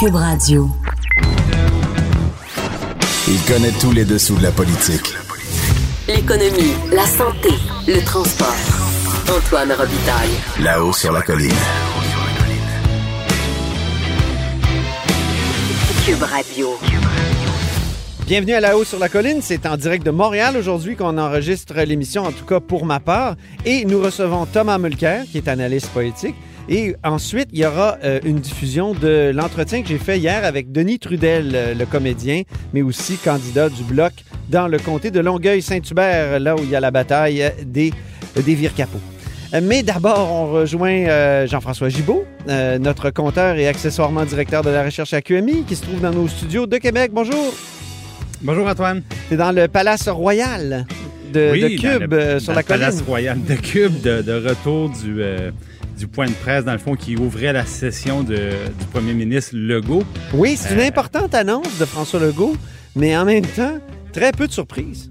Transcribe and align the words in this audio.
Cube 0.00 0.14
Radio. 0.14 0.68
Il 3.26 3.40
connaît 3.42 3.72
tous 3.80 3.92
les 3.92 4.04
dessous 4.04 4.36
de 4.36 4.42
la 4.42 4.52
politique. 4.52 5.14
L'économie, 6.06 6.72
la 6.92 7.06
santé, 7.06 7.50
le 7.86 8.00
transport. 8.04 8.54
Antoine 9.28 9.72
Robitaille. 9.72 10.62
Là-haut 10.62 10.92
sur 10.92 11.12
la 11.12 11.22
colline. 11.22 11.52
Cube 16.06 16.22
Radio. 16.22 16.78
Bienvenue 18.26 18.52
à 18.52 18.60
La 18.60 18.76
Haut 18.76 18.84
sur 18.84 18.98
la 18.98 19.08
Colline. 19.08 19.40
C'est 19.42 19.66
en 19.66 19.76
direct 19.76 20.04
de 20.04 20.10
Montréal 20.10 20.56
aujourd'hui 20.56 20.96
qu'on 20.96 21.16
enregistre 21.16 21.74
l'émission, 21.80 22.24
en 22.24 22.32
tout 22.32 22.44
cas 22.44 22.60
pour 22.60 22.84
ma 22.84 23.00
part. 23.00 23.36
Et 23.64 23.84
nous 23.84 24.00
recevons 24.00 24.44
Thomas 24.46 24.78
Mulcair, 24.78 25.24
qui 25.30 25.38
est 25.38 25.48
analyste 25.48 25.88
politique. 25.88 26.34
Et 26.70 26.94
ensuite, 27.02 27.48
il 27.52 27.60
y 27.60 27.64
aura 27.66 27.96
euh, 28.04 28.20
une 28.24 28.40
diffusion 28.40 28.92
de 28.92 29.32
l'entretien 29.34 29.80
que 29.82 29.88
j'ai 29.88 29.96
fait 29.98 30.18
hier 30.18 30.44
avec 30.44 30.70
Denis 30.70 30.98
Trudel, 30.98 31.52
euh, 31.54 31.74
le 31.74 31.86
comédien, 31.86 32.42
mais 32.74 32.82
aussi 32.82 33.16
candidat 33.16 33.70
du 33.70 33.82
Bloc 33.84 34.12
dans 34.50 34.68
le 34.68 34.78
comté 34.78 35.10
de 35.10 35.20
Longueuil-Saint-Hubert, 35.20 36.38
là 36.40 36.54
où 36.56 36.58
il 36.62 36.68
y 36.68 36.76
a 36.76 36.80
la 36.80 36.90
bataille 36.90 37.50
des, 37.64 37.92
des 38.36 38.54
vire-capots. 38.54 39.00
Euh, 39.54 39.60
Mais 39.62 39.82
d'abord, 39.82 40.30
on 40.30 40.52
rejoint 40.52 41.06
euh, 41.06 41.46
Jean-François 41.46 41.88
Gibault, 41.88 42.24
euh, 42.50 42.78
notre 42.78 43.08
compteur 43.08 43.56
et 43.56 43.66
accessoirement 43.66 44.26
directeur 44.26 44.62
de 44.62 44.68
la 44.68 44.84
recherche 44.84 45.14
à 45.14 45.22
QMI, 45.22 45.64
qui 45.66 45.74
se 45.74 45.82
trouve 45.84 46.00
dans 46.02 46.12
nos 46.12 46.28
studios 46.28 46.66
de 46.66 46.76
Québec. 46.76 47.12
Bonjour! 47.14 47.54
Bonjour 48.42 48.68
Antoine. 48.68 49.02
C'est 49.30 49.38
dans 49.38 49.52
le 49.52 49.68
Palace 49.68 50.06
Royal 50.08 50.86
de, 51.32 51.48
Oui, 51.50 51.60
de 51.62 51.82
dans 51.82 51.98
Cube 51.98 52.12
le- 52.12 52.18
euh, 52.18 52.38
sur 52.38 52.48
dans 52.48 52.56
la 52.56 52.60
le 52.60 52.66
Palace 52.66 52.94
colline. 52.96 53.08
Royal 53.08 53.42
de 53.42 53.54
Cube, 53.54 54.00
de, 54.02 54.20
de 54.22 54.48
retour 54.48 54.90
du, 54.90 55.16
euh, 55.22 55.50
du 55.98 56.06
point 56.06 56.26
de 56.26 56.32
presse, 56.32 56.64
dans 56.64 56.72
le 56.72 56.78
fond, 56.78 56.94
qui 56.94 57.16
ouvrait 57.16 57.52
la 57.52 57.66
session 57.66 58.22
de- 58.22 58.34
du 58.78 58.84
premier 58.92 59.14
ministre 59.14 59.52
Legault. 59.54 60.04
Oui, 60.32 60.56
c'est 60.56 60.74
une 60.74 60.80
Euh, 60.80 60.86
importante 60.88 61.34
annonce 61.34 61.78
de 61.78 61.84
François 61.84 62.20
Legault, 62.20 62.56
mais 62.96 63.16
en 63.16 63.24
même 63.24 63.44
temps, 63.46 63.78
très 64.12 64.32
peu 64.32 64.46
de 64.46 64.52
surprises. 64.52 65.10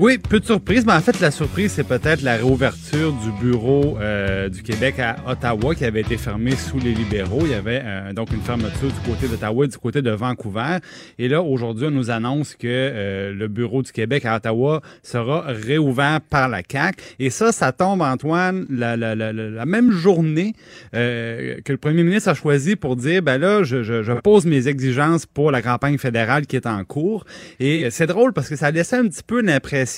Oui, 0.00 0.16
peu 0.16 0.40
de 0.40 0.46
surprise, 0.46 0.86
mais 0.86 0.94
en 0.94 1.00
fait, 1.02 1.20
la 1.20 1.30
surprise, 1.30 1.72
c'est 1.72 1.86
peut-être 1.86 2.22
la 2.22 2.36
réouverture 2.36 3.12
du 3.12 3.30
bureau 3.32 3.98
euh, 4.00 4.48
du 4.48 4.62
Québec 4.62 4.98
à 4.98 5.16
Ottawa 5.26 5.74
qui 5.74 5.84
avait 5.84 6.00
été 6.00 6.16
fermé 6.16 6.52
sous 6.52 6.78
les 6.78 6.94
libéraux. 6.94 7.40
Il 7.42 7.50
y 7.50 7.54
avait 7.54 7.82
euh, 7.84 8.14
donc 8.14 8.32
une 8.32 8.40
fermeture 8.40 8.88
du 8.88 9.00
côté 9.06 9.28
d'Ottawa 9.28 9.66
et 9.66 9.68
du 9.68 9.76
côté 9.76 10.00
de 10.00 10.10
Vancouver. 10.10 10.78
Et 11.18 11.28
là, 11.28 11.42
aujourd'hui, 11.42 11.88
on 11.88 11.90
nous 11.90 12.10
annonce 12.10 12.54
que 12.54 12.66
euh, 12.66 13.34
le 13.34 13.46
bureau 13.48 13.82
du 13.82 13.92
Québec 13.92 14.24
à 14.24 14.36
Ottawa 14.36 14.80
sera 15.02 15.42
réouvert 15.48 16.22
par 16.22 16.48
la 16.48 16.62
CAQ. 16.66 16.96
Et 17.18 17.28
ça, 17.28 17.52
ça 17.52 17.70
tombe, 17.72 18.00
Antoine, 18.00 18.64
la, 18.70 19.66
même 19.66 19.90
journée 19.90 20.54
euh, 20.94 21.56
que 21.62 21.72
le 21.72 21.78
premier 21.78 22.04
ministre 22.04 22.30
a 22.30 22.34
choisi 22.34 22.74
pour 22.74 22.96
dire, 22.96 23.20
ben 23.20 23.36
là, 23.36 23.64
je, 23.64 23.82
je, 23.82 24.12
pose 24.22 24.46
mes 24.46 24.66
exigences 24.66 25.26
pour 25.26 25.50
la 25.50 25.60
campagne 25.60 25.98
fédérale 25.98 26.46
qui 26.46 26.56
est 26.56 26.66
en 26.66 26.84
cours. 26.84 27.26
Et 27.58 27.90
c'est 27.90 28.06
drôle 28.06 28.32
parce 28.32 28.48
que 28.48 28.56
ça 28.56 28.70
laissait 28.70 28.96
un 28.96 29.06
petit 29.06 29.22
peu 29.22 29.42
l'impression 29.42 29.89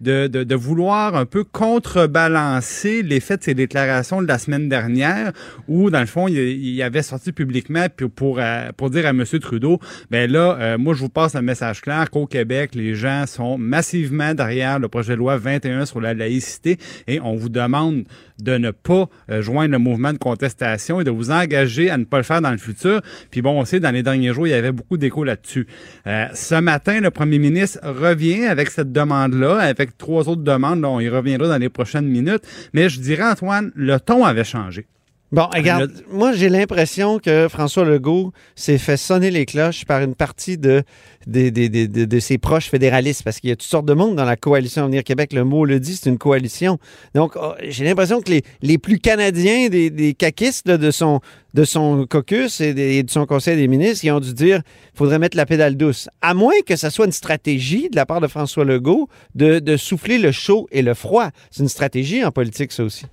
de, 0.00 0.26
de, 0.26 0.44
de 0.44 0.54
vouloir 0.54 1.16
un 1.16 1.26
peu 1.26 1.44
contrebalancer 1.44 3.02
l'effet 3.02 3.36
de 3.36 3.42
ses 3.42 3.54
déclarations 3.54 4.22
de 4.22 4.26
la 4.26 4.38
semaine 4.38 4.68
dernière 4.68 5.32
où, 5.68 5.90
dans 5.90 6.00
le 6.00 6.06
fond, 6.06 6.28
il, 6.28 6.36
il 6.36 6.82
avait 6.82 7.02
sorti 7.02 7.32
publiquement 7.32 7.86
puis 7.94 8.08
pour, 8.08 8.38
euh, 8.38 8.70
pour 8.76 8.90
dire 8.90 9.06
à 9.06 9.10
M. 9.10 9.24
Trudeau, 9.24 9.78
ben 10.10 10.30
là, 10.30 10.56
euh, 10.60 10.78
moi, 10.78 10.94
je 10.94 11.00
vous 11.00 11.08
passe 11.08 11.34
un 11.34 11.42
message 11.42 11.80
clair 11.80 12.10
qu'au 12.10 12.26
Québec, 12.26 12.74
les 12.74 12.94
gens 12.94 13.24
sont 13.26 13.58
massivement 13.58 14.34
derrière 14.34 14.78
le 14.78 14.88
projet 14.88 15.14
de 15.14 15.18
loi 15.18 15.36
21 15.36 15.86
sur 15.86 16.00
la 16.00 16.14
laïcité 16.14 16.78
et 17.06 17.20
on 17.20 17.34
vous 17.34 17.48
demande 17.48 18.04
de 18.42 18.58
ne 18.58 18.70
pas 18.70 19.08
euh, 19.30 19.40
joindre 19.40 19.72
le 19.72 19.78
mouvement 19.78 20.12
de 20.12 20.18
contestation 20.18 21.00
et 21.00 21.04
de 21.04 21.10
vous 21.10 21.30
engager 21.30 21.90
à 21.90 21.96
ne 21.96 22.04
pas 22.04 22.18
le 22.18 22.22
faire 22.22 22.40
dans 22.40 22.50
le 22.50 22.58
futur. 22.58 23.00
Puis 23.30 23.42
bon, 23.42 23.60
on 23.60 23.64
sait, 23.64 23.80
dans 23.80 23.90
les 23.90 24.02
derniers 24.02 24.32
jours, 24.32 24.46
il 24.46 24.50
y 24.50 24.54
avait 24.54 24.72
beaucoup 24.72 24.96
d'écho 24.96 25.24
là-dessus. 25.24 25.66
Euh, 26.06 26.26
ce 26.34 26.56
matin, 26.56 27.00
le 27.00 27.10
premier 27.10 27.38
ministre 27.38 27.78
revient 27.84 28.44
avec 28.44 28.70
cette 28.70 28.92
demande-là, 29.28 29.58
avec 29.58 29.96
trois 29.98 30.28
autres 30.28 30.42
demandes. 30.42 30.80
Là, 30.80 30.88
on 30.88 31.00
y 31.00 31.08
reviendra 31.08 31.48
dans 31.48 31.58
les 31.58 31.68
prochaines 31.68 32.06
minutes. 32.06 32.42
Mais 32.72 32.88
je 32.88 33.00
dirais, 33.00 33.24
Antoine, 33.24 33.72
le 33.74 33.98
ton 33.98 34.24
avait 34.24 34.44
changé. 34.44 34.86
Bon, 35.32 35.46
regarde, 35.54 35.90
moi 36.10 36.32
j'ai 36.34 36.50
l'impression 36.50 37.18
que 37.18 37.48
François 37.48 37.86
Legault 37.86 38.32
s'est 38.54 38.76
fait 38.76 38.98
sonner 38.98 39.30
les 39.30 39.46
cloches 39.46 39.86
par 39.86 40.02
une 40.02 40.14
partie 40.14 40.58
de, 40.58 40.82
de, 41.26 41.48
de, 41.48 41.68
de- 41.68 41.86
de- 41.86 42.04
de 42.04 42.20
ses 42.20 42.36
proches 42.36 42.68
fédéralistes, 42.68 43.22
parce 43.22 43.40
qu'il 43.40 43.48
y 43.48 43.52
a 43.54 43.56
toutes 43.56 43.62
sortes 43.66 43.86
de 43.86 43.94
monde 43.94 44.14
dans 44.14 44.26
la 44.26 44.36
coalition 44.36 44.82
Avenir 44.82 45.04
Québec. 45.04 45.32
Le 45.32 45.44
mot 45.44 45.64
le 45.64 45.80
dit, 45.80 45.96
c'est 45.96 46.10
une 46.10 46.18
coalition. 46.18 46.78
Donc, 47.14 47.32
oh, 47.36 47.54
j'ai 47.66 47.84
l'impression 47.84 48.20
que 48.20 48.30
les, 48.30 48.42
les 48.60 48.76
plus 48.76 48.98
canadiens 48.98 49.70
des, 49.70 49.88
des 49.88 50.12
caquistes 50.12 50.68
là, 50.68 50.76
de, 50.76 50.90
son, 50.90 51.20
de 51.54 51.64
son 51.64 52.04
caucus 52.06 52.60
et, 52.60 52.74
des- 52.74 52.96
et 52.96 53.02
de 53.02 53.10
son 53.10 53.24
conseil 53.24 53.56
des 53.56 53.68
ministres, 53.68 54.04
ils 54.04 54.10
ont 54.10 54.20
dû 54.20 54.34
dire 54.34 54.60
faudrait 54.94 55.18
mettre 55.18 55.38
la 55.38 55.46
pédale 55.46 55.78
douce. 55.78 56.10
À 56.20 56.34
moins 56.34 56.60
que 56.66 56.76
ça 56.76 56.90
soit 56.90 57.06
une 57.06 57.12
stratégie 57.12 57.88
de 57.88 57.96
la 57.96 58.04
part 58.04 58.20
de 58.20 58.26
François 58.26 58.66
Legault 58.66 59.08
de 59.34 59.76
souffler 59.78 60.18
le 60.18 60.30
chaud 60.30 60.68
et 60.72 60.82
le 60.82 60.92
froid. 60.92 61.30
C'est 61.50 61.62
une 61.62 61.70
stratégie 61.70 62.22
en 62.22 62.32
politique, 62.32 62.70
ça 62.70 62.84
aussi. 62.84 63.06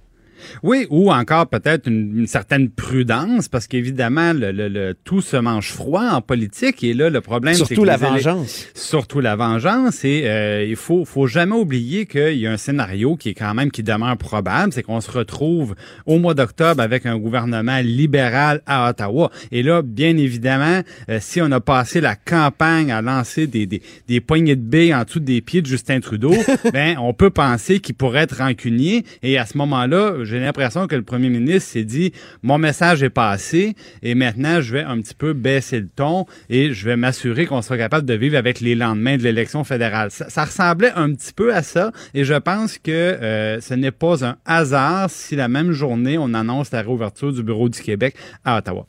Oui, 0.64 0.88
ou 0.90 1.12
encore 1.12 1.48
peut-être 1.48 1.88
une, 1.88 2.20
une 2.20 2.28
certaine 2.28 2.70
prudence, 2.70 3.48
parce 3.48 3.68
qu'évidemment, 3.68 4.34
le, 4.34 4.52
le- 4.52 4.68
le- 4.68 4.96
tout 5.04 5.22
se 5.22 5.38
mange 5.38 5.72
froid 5.72 6.04
en 6.12 6.22
politique. 6.22 6.84
Et 6.84 6.94
là, 6.94 7.10
le 7.10 7.22
problème, 7.22 7.54
c'est 7.54 7.66
Surtout 7.66 7.82
que 7.82 7.88
la 7.88 7.98
les 7.98 8.04
vengeance. 8.04 8.68
surtout 8.74 9.20
la 9.20 9.36
vengeance. 9.36 10.04
Et 10.06 10.24
euh, 10.26 10.66
il 10.68 10.76
faut, 10.76 11.06
faut 11.06 11.28
jamais 11.28 11.56
oublier 11.56 12.06
qu'il 12.06 12.38
y 12.38 12.48
a 12.48 12.52
un 12.52 12.58
scénario 12.58 13.16
qui 13.16 13.30
est 13.30 13.34
quand 13.34 13.54
même 13.54 13.72
qui 13.72 13.84
demeure 13.84 14.18
probable, 14.18 14.74
c'est 14.74 14.84
qu'on 14.84 15.02
se 15.02 15.12
retrouve 15.12 15.76
au 16.06 16.18
mois 16.20 16.34
d'octobre 16.34 16.82
avec 16.82 17.06
un 17.06 17.18
gouvernement 17.18 17.80
libéral 17.80 18.62
à 18.66 18.90
Ottawa. 18.90 19.32
Et 19.52 19.64
là, 19.64 19.82
bien 19.82 20.18
évidemment, 20.18 20.82
euh, 21.10 21.18
si 21.22 21.42
on 21.42 21.52
a 21.52 21.60
passé 21.60 22.02
la 22.02 22.16
campagne 22.16 22.92
à 22.92 23.02
lancer 23.02 23.48
des, 23.48 23.66
des, 23.66 23.82
des 24.08 24.22
poignées 24.22 24.56
de 24.56 24.62
billes 24.62 24.94
en 24.94 25.04
dessous 25.04 25.20
des 25.20 25.42
pieds 25.42 25.62
de 25.62 25.68
Justin 25.68 26.00
Trudeau, 26.00 26.34
ben 26.74 26.98
on 27.00 27.14
peut 27.14 27.30
penser 27.30 27.80
qu'il 27.80 27.96
pourrait 27.96 28.22
être 28.24 28.38
rancunier. 28.38 29.04
Et 29.24 29.38
à 29.38 29.46
ce 29.46 29.58
moment-là, 29.58 30.24
j'ai 30.30 30.40
l'impression 30.40 30.88
que 30.88 30.96
le 30.96 31.02
premier 31.02 31.30
ministre 31.30 31.72
s'est 31.72 31.84
dit 31.84 32.14
mon 32.44 32.58
message 32.58 33.02
est 33.04 33.10
passé 33.10 33.76
et 34.04 34.16
maintenant 34.16 34.62
je 34.62 34.74
vais 34.74 34.84
un 34.84 35.02
petit 35.02 35.16
peu 35.16 35.34
baisser 35.34 35.80
le 35.80 35.88
ton 35.88 36.26
et 36.50 36.74
je 36.74 36.86
vais 36.86 36.96
m'assurer 36.96 37.46
qu'on 37.46 37.62
sera 37.62 37.78
capable 37.78 38.06
de 38.06 38.14
vivre 38.14 38.38
avec 38.38 38.60
les 38.60 38.76
lendemains 38.76 39.18
de 39.18 39.24
l'élection 39.24 39.64
fédérale. 39.64 40.12
Ça, 40.12 40.46
ressemblait 40.46 40.92
un 40.96 41.14
petit 41.14 41.34
peu 41.34 41.54
à 41.54 41.64
ça 41.64 41.92
et 42.14 42.24
je 42.24 42.36
pense 42.36 42.78
que 42.78 42.92
euh, 42.92 43.60
ce 43.60 43.74
n'est 43.74 43.92
pas 43.92 44.24
un 44.26 44.38
hasard 44.46 45.10
si 45.10 45.36
la 45.36 45.48
même 45.48 45.72
journée 45.72 46.18
on 46.18 46.34
annonce 46.34 46.72
la 46.72 46.82
réouverture 46.82 47.34
du 47.34 47.44
bureau 47.44 47.68
du 47.70 47.82
Québec 47.82 48.16
à 48.46 48.58
Ottawa. 48.58 48.86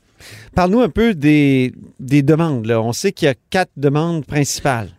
Parle-nous 0.55 0.81
un 0.81 0.91
peu 0.91 1.15
des, 1.15 1.73
des 1.99 2.23
demandes. 2.23 2.71
On 2.71 2.93
sait 2.93 3.13
qu'il 3.13 3.27
y 3.27 3.31
a 3.31 3.35
quatre 3.49 3.73
demandes 3.77 4.27
principales. 4.27 4.91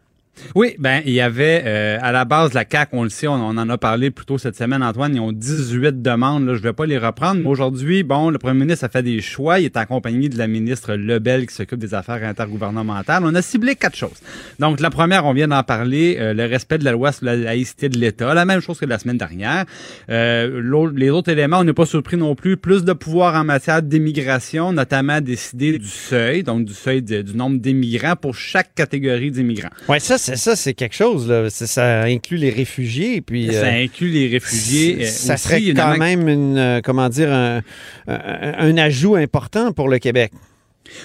Oui, 0.56 0.76
ben 0.80 1.02
il 1.06 1.14
y 1.14 1.22
avait 1.22 1.64
euh, 1.66 1.98
à 2.02 2.12
la 2.12 2.26
base 2.26 2.54
la 2.54 2.66
CAC, 2.66 2.90
on 2.94 3.04
le 3.04 3.10
sait, 3.10 3.28
on, 3.28 3.34
en 3.34 3.70
a 3.70 3.78
parlé 3.78 4.12
plus 4.12 4.26
tôt 4.26 4.38
cette 4.38 4.56
semaine, 4.56 4.82
Antoine, 4.84 5.16
ils 5.16 5.20
ont 5.20 5.32
18 5.32 6.02
demandes, 6.02 6.46
là, 6.46 6.56
je 6.56 6.62
vais 6.62 6.74
pas 6.74 6.86
les 6.86 6.98
reprendre. 6.98 7.46
Aujourd'hui, 7.46 8.04
bon, 8.04 8.30
le 8.30 8.38
premier 8.38 8.60
ministre 8.60 8.86
a 8.86 8.90
fait 8.90 9.04
des 9.04 9.22
choix, 9.22 9.60
il 9.60 9.66
est 9.66 9.78
accompagné 9.78 10.30
de 10.30 10.38
la 10.38 10.48
ministre 10.48 10.94
Lebel 10.94 11.48
qui 11.48 11.56
s'occupe 11.56 11.80
des 11.80 11.94
affaires 11.94 12.24
intergouvernementales. 12.24 13.24
On 13.26 13.36
a 13.36 13.42
ciblé 13.42 13.76
quatre 13.76 13.96
choses. 13.96 14.20
Donc 14.60 14.80
la 14.80 14.90
première, 14.90 15.26
on 15.26 15.34
vient 15.34 15.48
d'en 15.48 15.64
parler, 15.64 16.18
euh, 16.20 16.34
le 16.34 16.46
respect 16.46 16.78
de 16.78 16.86
la 16.86 16.94
loi 16.94 17.12
sur 17.12 17.26
la 17.26 17.36
laïcité 17.36 17.90
de 17.90 17.98
l'État, 17.98 18.34
la 18.34 18.46
même 18.46 18.62
chose 18.62 18.80
que 18.80 18.86
la 18.86 19.00
semaine 19.00 19.18
dernière. 19.18 19.66
Euh, 20.10 20.90
les 20.96 21.10
autres 21.10 21.32
éléments, 21.32 21.60
on 21.60 21.64
n'est 21.64 21.74
pas 21.74 21.86
surpris 21.86 22.18
non 22.18 22.36
plus, 22.36 22.58
plus 22.58 22.84
de 22.84 22.94
pouvoir 22.94 23.36
en 23.36 23.44
matière 23.44 23.82
d'immigration, 23.82 24.74
notamment 24.74 25.22
décider 25.22 25.78
du 25.78 25.88
seuil, 25.88 26.44
donc 26.44 26.66
du 26.66 26.74
seuil 26.74 27.02
du 27.02 27.36
nombre 27.36 27.60
d'immigrants 27.60 28.16
pour 28.16 28.36
chaque 28.36 28.74
catégorie 28.76 29.32
d'immigrants. 29.32 29.70
Oui, 29.88 30.00
ça, 30.00 30.18
c'est 30.22 30.38
ça, 30.38 30.56
c'est 30.56 30.74
quelque 30.74 30.96
chose. 30.96 31.28
Là. 31.28 31.50
Ça 31.50 32.02
inclut 32.04 32.38
les 32.38 32.50
réfugiés. 32.52 33.22
Puis, 33.22 33.48
Ça 33.48 33.66
euh, 33.66 33.84
inclut 33.84 34.10
les 34.10 34.28
réfugiés. 34.28 34.98
euh, 35.02 35.06
ça 35.06 35.34
aussi, 35.34 35.44
serait 35.44 35.74
quand 35.74 35.98
même 35.98 36.28
une, 36.30 36.58
euh, 36.58 36.82
comment 36.84 37.10
dire, 37.10 37.32
un, 37.32 37.62
un- 38.08 38.54
un 38.58 38.78
ajout 38.78 39.16
important 39.16 39.72
pour 39.72 39.90
le 39.90 40.00
Québec. 40.00 40.32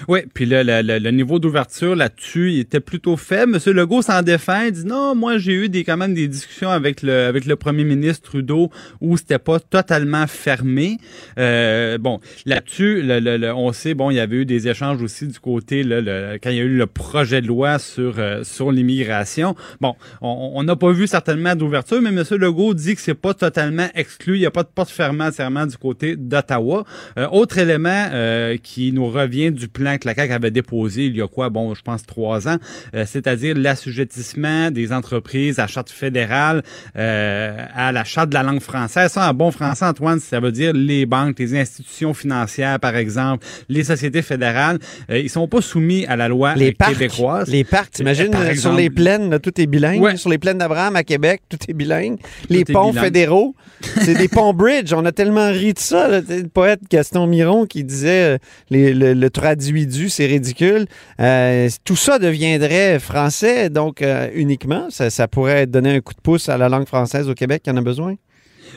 Oui, 0.07 0.19
puis 0.33 0.45
le, 0.45 0.63
le, 0.63 0.81
le, 0.81 1.11
niveau 1.11 1.39
d'ouverture 1.39 1.95
là-dessus, 1.95 2.53
il 2.53 2.59
était 2.59 2.79
plutôt 2.79 3.17
faible. 3.17 3.53
Monsieur 3.53 3.73
Legault 3.73 4.01
s'en 4.01 4.21
défend, 4.21 4.61
il 4.61 4.71
dit 4.71 4.85
non, 4.85 5.15
moi 5.15 5.37
j'ai 5.37 5.53
eu 5.53 5.69
des 5.69 5.83
quand 5.83 5.97
même 5.97 6.13
des 6.13 6.27
discussions 6.27 6.69
avec 6.69 7.01
le 7.01 7.25
avec 7.25 7.45
le 7.45 7.55
premier 7.55 7.83
ministre 7.83 8.29
Trudeau 8.29 8.69
où 9.01 9.17
c'était 9.17 9.39
pas 9.39 9.59
totalement 9.59 10.27
fermé. 10.27 10.97
Euh, 11.37 11.97
bon, 11.97 12.19
là-dessus, 12.45 13.01
le, 13.03 13.51
on 13.53 13.71
sait, 13.71 13.93
bon, 13.93 14.11
il 14.11 14.15
y 14.15 14.19
avait 14.19 14.37
eu 14.37 14.45
des 14.45 14.67
échanges 14.67 15.01
aussi 15.01 15.27
du 15.27 15.39
côté 15.39 15.83
le, 15.83 16.37
quand 16.41 16.49
il 16.49 16.57
y 16.57 16.61
a 16.61 16.63
eu 16.63 16.77
le 16.77 16.87
projet 16.87 17.41
de 17.41 17.47
loi 17.47 17.79
sur 17.79 18.15
euh, 18.17 18.43
sur 18.43 18.71
l'immigration. 18.71 19.55
Bon, 19.81 19.95
on 20.21 20.63
n'a 20.63 20.75
pas 20.75 20.91
vu 20.91 21.07
certainement 21.07 21.55
d'ouverture, 21.55 22.01
mais 22.01 22.11
Monsieur 22.11 22.37
Legault 22.37 22.73
dit 22.73 22.95
que 22.95 23.01
c'est 23.01 23.13
pas 23.13 23.33
totalement 23.33 23.87
exclu. 23.95 24.35
Il 24.35 24.39
n'y 24.39 24.45
a 24.45 24.51
pas 24.51 24.63
de 24.63 24.69
porte 24.73 24.89
fermée 24.89 25.17
du 25.67 25.77
côté 25.77 26.15
d'Ottawa. 26.15 26.83
Euh, 27.17 27.27
autre 27.31 27.57
élément 27.57 28.07
euh, 28.11 28.57
qui 28.61 28.91
nous 28.91 29.07
revient 29.07 29.51
du 29.51 29.66
plan 29.67 29.97
que 29.97 30.07
la 30.07 30.15
CAQ 30.15 30.33
avait 30.33 30.51
déposé 30.51 31.05
il 31.05 31.15
y 31.15 31.21
a 31.21 31.27
quoi, 31.27 31.49
bon, 31.49 31.73
je 31.75 31.81
pense 31.81 32.05
trois 32.05 32.47
ans, 32.47 32.57
euh, 32.95 33.05
c'est-à-dire 33.05 33.55
l'assujettissement 33.57 34.71
des 34.71 34.91
entreprises 34.91 35.59
à 35.59 35.63
la 35.63 35.67
charte 35.67 35.89
fédérale, 35.89 36.63
euh, 36.97 37.57
à 37.73 37.91
la 37.91 38.03
charte 38.03 38.29
de 38.29 38.33
la 38.33 38.43
langue 38.43 38.61
française. 38.61 39.11
Ça, 39.11 39.29
en 39.29 39.33
bon 39.33 39.51
français, 39.51 39.85
Antoine, 39.85 40.19
ça 40.19 40.39
veut 40.39 40.51
dire 40.51 40.73
les 40.73 41.05
banques, 41.05 41.39
les 41.39 41.57
institutions 41.57 42.13
financières, 42.13 42.79
par 42.79 42.95
exemple, 42.95 43.45
les 43.69 43.83
sociétés 43.83 44.21
fédérales, 44.21 44.79
euh, 45.09 45.19
ils 45.19 45.29
sont 45.29 45.47
pas 45.47 45.61
soumis 45.61 46.05
à 46.05 46.15
la 46.15 46.27
loi 46.27 46.55
les 46.55 46.73
québécoise. 46.73 47.49
Les 47.49 47.63
parcs, 47.63 47.91
t'imagines, 47.91 48.31
sur 48.55 48.73
les 48.73 48.89
plaines, 48.89 49.39
tout 49.39 49.59
est 49.59 49.67
bilingue. 49.67 50.15
Sur 50.17 50.29
les 50.29 50.37
plaines 50.37 50.57
d'Abraham 50.57 50.95
à 50.95 51.03
Québec, 51.03 51.41
tout 51.49 51.57
est 51.67 51.73
bilingue. 51.73 52.17
Les 52.49 52.65
ponts 52.65 52.93
fédéraux, 52.93 53.55
c'est 53.81 54.15
des 54.15 54.27
ponts 54.27 54.53
bridge. 54.53 54.93
On 54.93 55.05
a 55.05 55.11
tellement 55.11 55.51
ri 55.51 55.73
de 55.73 55.79
ça. 55.79 56.07
Le 56.07 56.47
poète 56.47 56.81
Gaston 56.89 57.27
Miron 57.27 57.65
qui 57.65 57.83
disait 57.83 58.39
le, 58.71 59.13
le 59.13 59.29
c'est 60.09 60.25
ridicule. 60.25 60.85
Euh, 61.19 61.69
tout 61.83 61.95
ça 61.95 62.19
deviendrait 62.19 62.99
français, 62.99 63.69
donc 63.69 64.01
euh, 64.01 64.29
uniquement. 64.33 64.87
Ça, 64.89 65.09
ça 65.09 65.27
pourrait 65.27 65.67
donner 65.67 65.95
un 65.95 66.01
coup 66.01 66.13
de 66.13 66.21
pouce 66.21 66.49
à 66.49 66.57
la 66.57 66.69
langue 66.69 66.87
française 66.87 67.29
au 67.29 67.33
Québec 67.33 67.63
qui 67.63 67.71
en 67.71 67.77
a 67.77 67.81
besoin? 67.81 68.15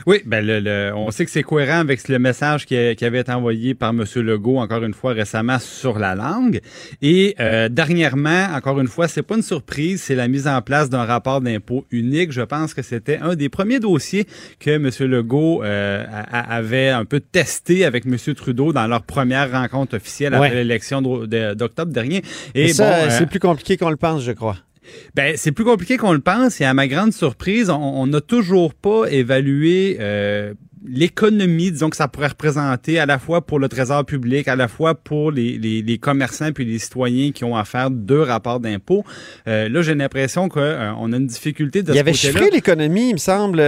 Oui, 0.07 0.23
ben 0.25 0.45
le, 0.45 0.93
on 0.95 1.11
sait 1.11 1.25
que 1.25 1.31
c'est 1.31 1.43
cohérent 1.43 1.81
avec 1.81 2.09
le 2.09 2.19
message 2.19 2.67
qui, 2.67 2.77
avait 2.77 3.21
été 3.21 3.33
envoyé 3.33 3.75
par 3.75 3.91
M. 3.91 4.05
Legault, 4.17 4.59
encore 4.59 4.83
une 4.85 4.95
fois, 4.95 5.13
récemment 5.13 5.59
sur 5.59 5.99
la 5.99 6.15
langue. 6.15 6.61
Et 7.03 7.35
euh, 7.41 7.69
dernièrement, 7.69 8.49
encore 8.55 8.81
une 8.81 8.89
fois, 8.89 9.09
c'est 9.09 9.23
pas 9.23 9.37
une 9.37 9.43
surprise, 9.43 10.03
c'est 10.03 10.15
la 10.15 10.29
mise 10.29 10.47
en 10.47 10.61
place 10.63 10.91
d'un 10.91 11.05
rapport 11.05 11.41
d'impôt 11.41 11.85
unique. 11.91 12.33
Je 12.33 12.43
pense 12.43 12.75
que 12.75 12.83
c'était 12.83 13.19
un 13.19 13.35
des 13.35 13.49
premiers 13.49 13.81
dossiers 13.81 14.27
que 14.59 14.71
M. 14.71 14.91
Legault 15.11 15.63
euh, 15.63 16.05
avait 16.33 16.89
un 16.89 17.05
peu 17.05 17.21
testé 17.21 17.85
avec 17.85 18.07
M. 18.07 18.17
Trudeau 18.35 18.73
dans 18.73 18.87
leur 18.87 19.03
première 19.03 19.51
rencontre 19.51 19.97
officielle 19.97 20.35
après 20.35 20.55
l'élection 20.55 21.03
d'octobre 21.03 21.93
dernier. 21.93 22.23
Et, 22.55 22.73
ça, 22.73 22.85
bon, 22.85 23.11
c'est 23.11 23.25
euh, 23.25 23.27
plus 23.27 23.41
compliqué 23.41 23.77
qu'on 23.77 23.91
le 23.91 23.97
pense, 23.97 24.23
je 24.23 24.33
crois. 24.33 24.57
Ben, 25.15 25.35
c'est 25.37 25.53
plus 25.53 25.65
compliqué 25.65 25.97
qu'on 25.97 26.13
le 26.13 26.21
pense 26.21 26.61
et 26.61 26.65
à 26.65 26.75
ma 26.75 26.87
grande 26.87 27.13
surprise, 27.13 27.71
on 27.71 28.07
n'a 28.07 28.21
toujours 28.21 28.75
pas 28.75 29.07
évalué 29.11 29.97
euh, 30.01 30.55
l'économie, 30.87 31.71
disons, 31.71 31.91
que 31.91 31.97
ça 31.97 32.09
pourrait 32.09 32.29
représenter 32.29 32.99
à 32.99 33.07
la 33.07 33.19
fois 33.19 33.45
pour 33.45 33.59
le 33.59 33.69
trésor 33.69 34.05
public, 34.05 34.49
à 34.49 34.57
la 34.57 34.69
fois 34.69 34.95
pour 34.95 35.31
les, 35.31 35.59
les, 35.59 35.99
commerçants 35.99 36.53
puis 36.53 36.65
les 36.65 36.79
citoyens 36.79 37.33
qui 37.33 37.45
ont 37.45 37.57
à 37.57 37.65
faire 37.65 37.91
deux 37.91 38.23
rapports 38.23 38.61
d'impôts. 38.61 39.05
Euh, 39.47 39.69
là, 39.69 39.83
j'ai 39.83 39.95
l'impression 39.95 40.49
qu'on 40.49 40.61
euh, 40.61 40.93
a 40.93 41.17
une 41.17 41.27
difficulté 41.27 41.83
de 41.83 41.93
Il 41.93 41.99
avait 41.99 42.13
chiffré 42.15 42.51
l'économie, 42.51 43.11
il 43.11 43.15
me 43.15 43.19
semble, 43.19 43.63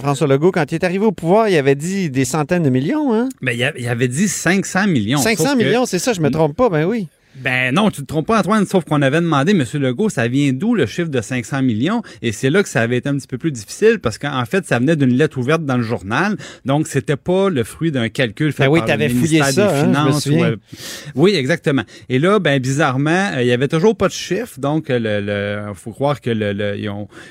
François 0.00 0.26
Legault, 0.26 0.52
quand 0.52 0.70
il 0.70 0.74
est 0.74 0.84
arrivé 0.84 1.04
au 1.04 1.12
pouvoir, 1.12 1.48
il 1.48 1.56
avait 1.56 1.74
dit 1.74 2.10
des 2.10 2.24
centaines 2.24 2.64
de 2.64 2.70
millions. 2.70 3.14
Hein? 3.14 3.28
Ben, 3.40 3.56
il 3.56 3.88
avait 3.88 4.08
dit 4.08 4.28
500 4.28 4.88
millions. 4.88 5.18
500 5.18 5.56
millions, 5.56 5.86
c'est 5.86 5.98
ça, 5.98 6.12
je 6.12 6.20
me 6.20 6.30
trompe 6.30 6.56
pas, 6.56 6.68
ben 6.68 6.84
oui. 6.84 7.08
Ben 7.42 7.74
non, 7.74 7.90
tu 7.90 8.02
te 8.02 8.06
trompes 8.06 8.26
pas, 8.26 8.40
Antoine, 8.40 8.66
sauf 8.66 8.84
qu'on 8.84 9.02
avait 9.02 9.20
demandé, 9.20 9.52
M. 9.52 9.64
Legault, 9.74 10.08
ça 10.08 10.28
vient 10.28 10.52
d'où 10.52 10.74
le 10.74 10.86
chiffre 10.86 11.08
de 11.08 11.20
500 11.20 11.62
millions? 11.62 12.02
Et 12.22 12.32
c'est 12.32 12.50
là 12.50 12.62
que 12.62 12.68
ça 12.68 12.80
avait 12.80 12.96
été 12.96 13.08
un 13.08 13.16
petit 13.16 13.26
peu 13.26 13.38
plus 13.38 13.52
difficile 13.52 13.98
parce 14.00 14.18
qu'en 14.18 14.44
fait, 14.44 14.66
ça 14.66 14.78
venait 14.78 14.96
d'une 14.96 15.14
lettre 15.14 15.38
ouverte 15.38 15.64
dans 15.64 15.76
le 15.76 15.82
journal. 15.82 16.36
Donc, 16.64 16.88
c'était 16.88 17.16
pas 17.16 17.48
le 17.50 17.64
fruit 17.64 17.92
d'un 17.92 18.08
calcul 18.08 18.52
fait 18.52 18.64
ben 18.64 18.70
oui, 18.70 18.80
par 18.80 18.96
le 18.96 19.08
ministère 19.08 19.52
des 19.52 19.60
hein, 19.60 19.84
Finances. 19.84 20.26
Euh, 20.26 20.56
oui, 21.14 21.34
exactement. 21.34 21.82
Et 22.08 22.18
là, 22.18 22.38
ben 22.38 22.60
bizarrement, 22.60 23.30
euh, 23.34 23.42
il 23.42 23.46
y 23.46 23.52
avait 23.52 23.68
toujours 23.68 23.96
pas 23.96 24.08
de 24.08 24.12
chiffre. 24.12 24.58
Donc, 24.58 24.86
le, 24.88 25.72
faut 25.74 25.92
croire 25.92 26.20
que 26.20 26.30
le, 26.30 26.76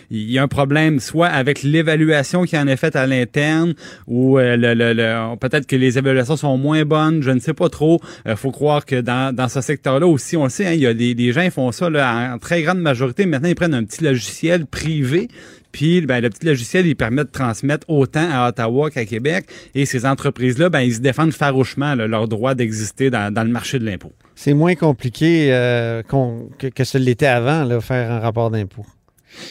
il 0.09 0.31
y 0.31 0.37
a 0.37 0.43
un 0.43 0.47
problème 0.47 0.99
soit 0.99 1.27
avec 1.27 1.63
l'évaluation 1.63 2.43
qui 2.43 2.57
en 2.57 2.67
est 2.67 2.77
faite 2.77 2.95
à 2.95 3.05
l'interne 3.07 3.73
ou 4.07 4.39
euh, 4.39 4.55
le, 4.57 5.35
peut-être 5.37 5.67
que 5.67 5.75
les 5.75 5.97
évaluations 5.97 6.37
sont 6.37 6.57
moins 6.57 6.85
bonnes. 6.85 7.21
Je 7.21 7.31
ne 7.31 7.39
sais 7.39 7.53
pas 7.53 7.69
trop. 7.69 7.99
Il 8.25 8.35
faut 8.35 8.51
croire 8.51 8.85
que 8.85 9.01
dans, 9.01 9.35
dans 9.35 9.49
ce 9.49 9.61
secteur 9.61 9.96
là 9.99 10.07
aussi, 10.07 10.37
on 10.37 10.49
sait, 10.49 10.65
hein, 10.65 10.73
il 10.73 10.81
y 10.81 10.87
a 10.87 10.93
des, 10.93 11.31
gens 11.31 11.43
qui 11.43 11.51
font 11.51 11.71
ça 11.71 11.87
en 11.87 12.37
très 12.39 12.63
grande 12.63 12.79
majorité. 12.79 13.25
Maintenant, 13.25 13.49
ils 13.49 13.55
prennent 13.55 13.73
un 13.73 13.83
petit 13.83 14.03
logiciel 14.03 14.65
privé. 14.65 15.27
Puis 15.71 16.01
ben, 16.01 16.21
le 16.21 16.29
petit 16.29 16.45
logiciel, 16.45 16.87
il 16.87 16.95
permet 16.95 17.23
de 17.23 17.29
transmettre 17.29 17.87
autant 17.89 18.27
à 18.31 18.49
Ottawa 18.49 18.89
qu'à 18.89 19.05
Québec. 19.05 19.45
Et 19.75 19.85
ces 19.85 20.05
entreprises-là, 20.05 20.69
ben, 20.69 20.81
ils 20.81 20.95
se 20.95 20.99
défendent 20.99 21.33
farouchement 21.33 21.95
leur 21.95 22.27
droit 22.27 22.55
d'exister 22.55 23.09
dans, 23.09 23.33
le 23.35 23.51
marché 23.51 23.79
de 23.79 23.85
l'impôt. 23.85 24.11
C'est 24.35 24.53
moins 24.53 24.75
compliqué 24.75 25.53
euh, 25.53 26.01
que, 26.03 26.83
ce 26.83 26.97
l'était 26.97 27.27
avant, 27.27 27.79
faire 27.81 28.11
un 28.11 28.19
rapport 28.19 28.49
d'impôt. 28.49 28.85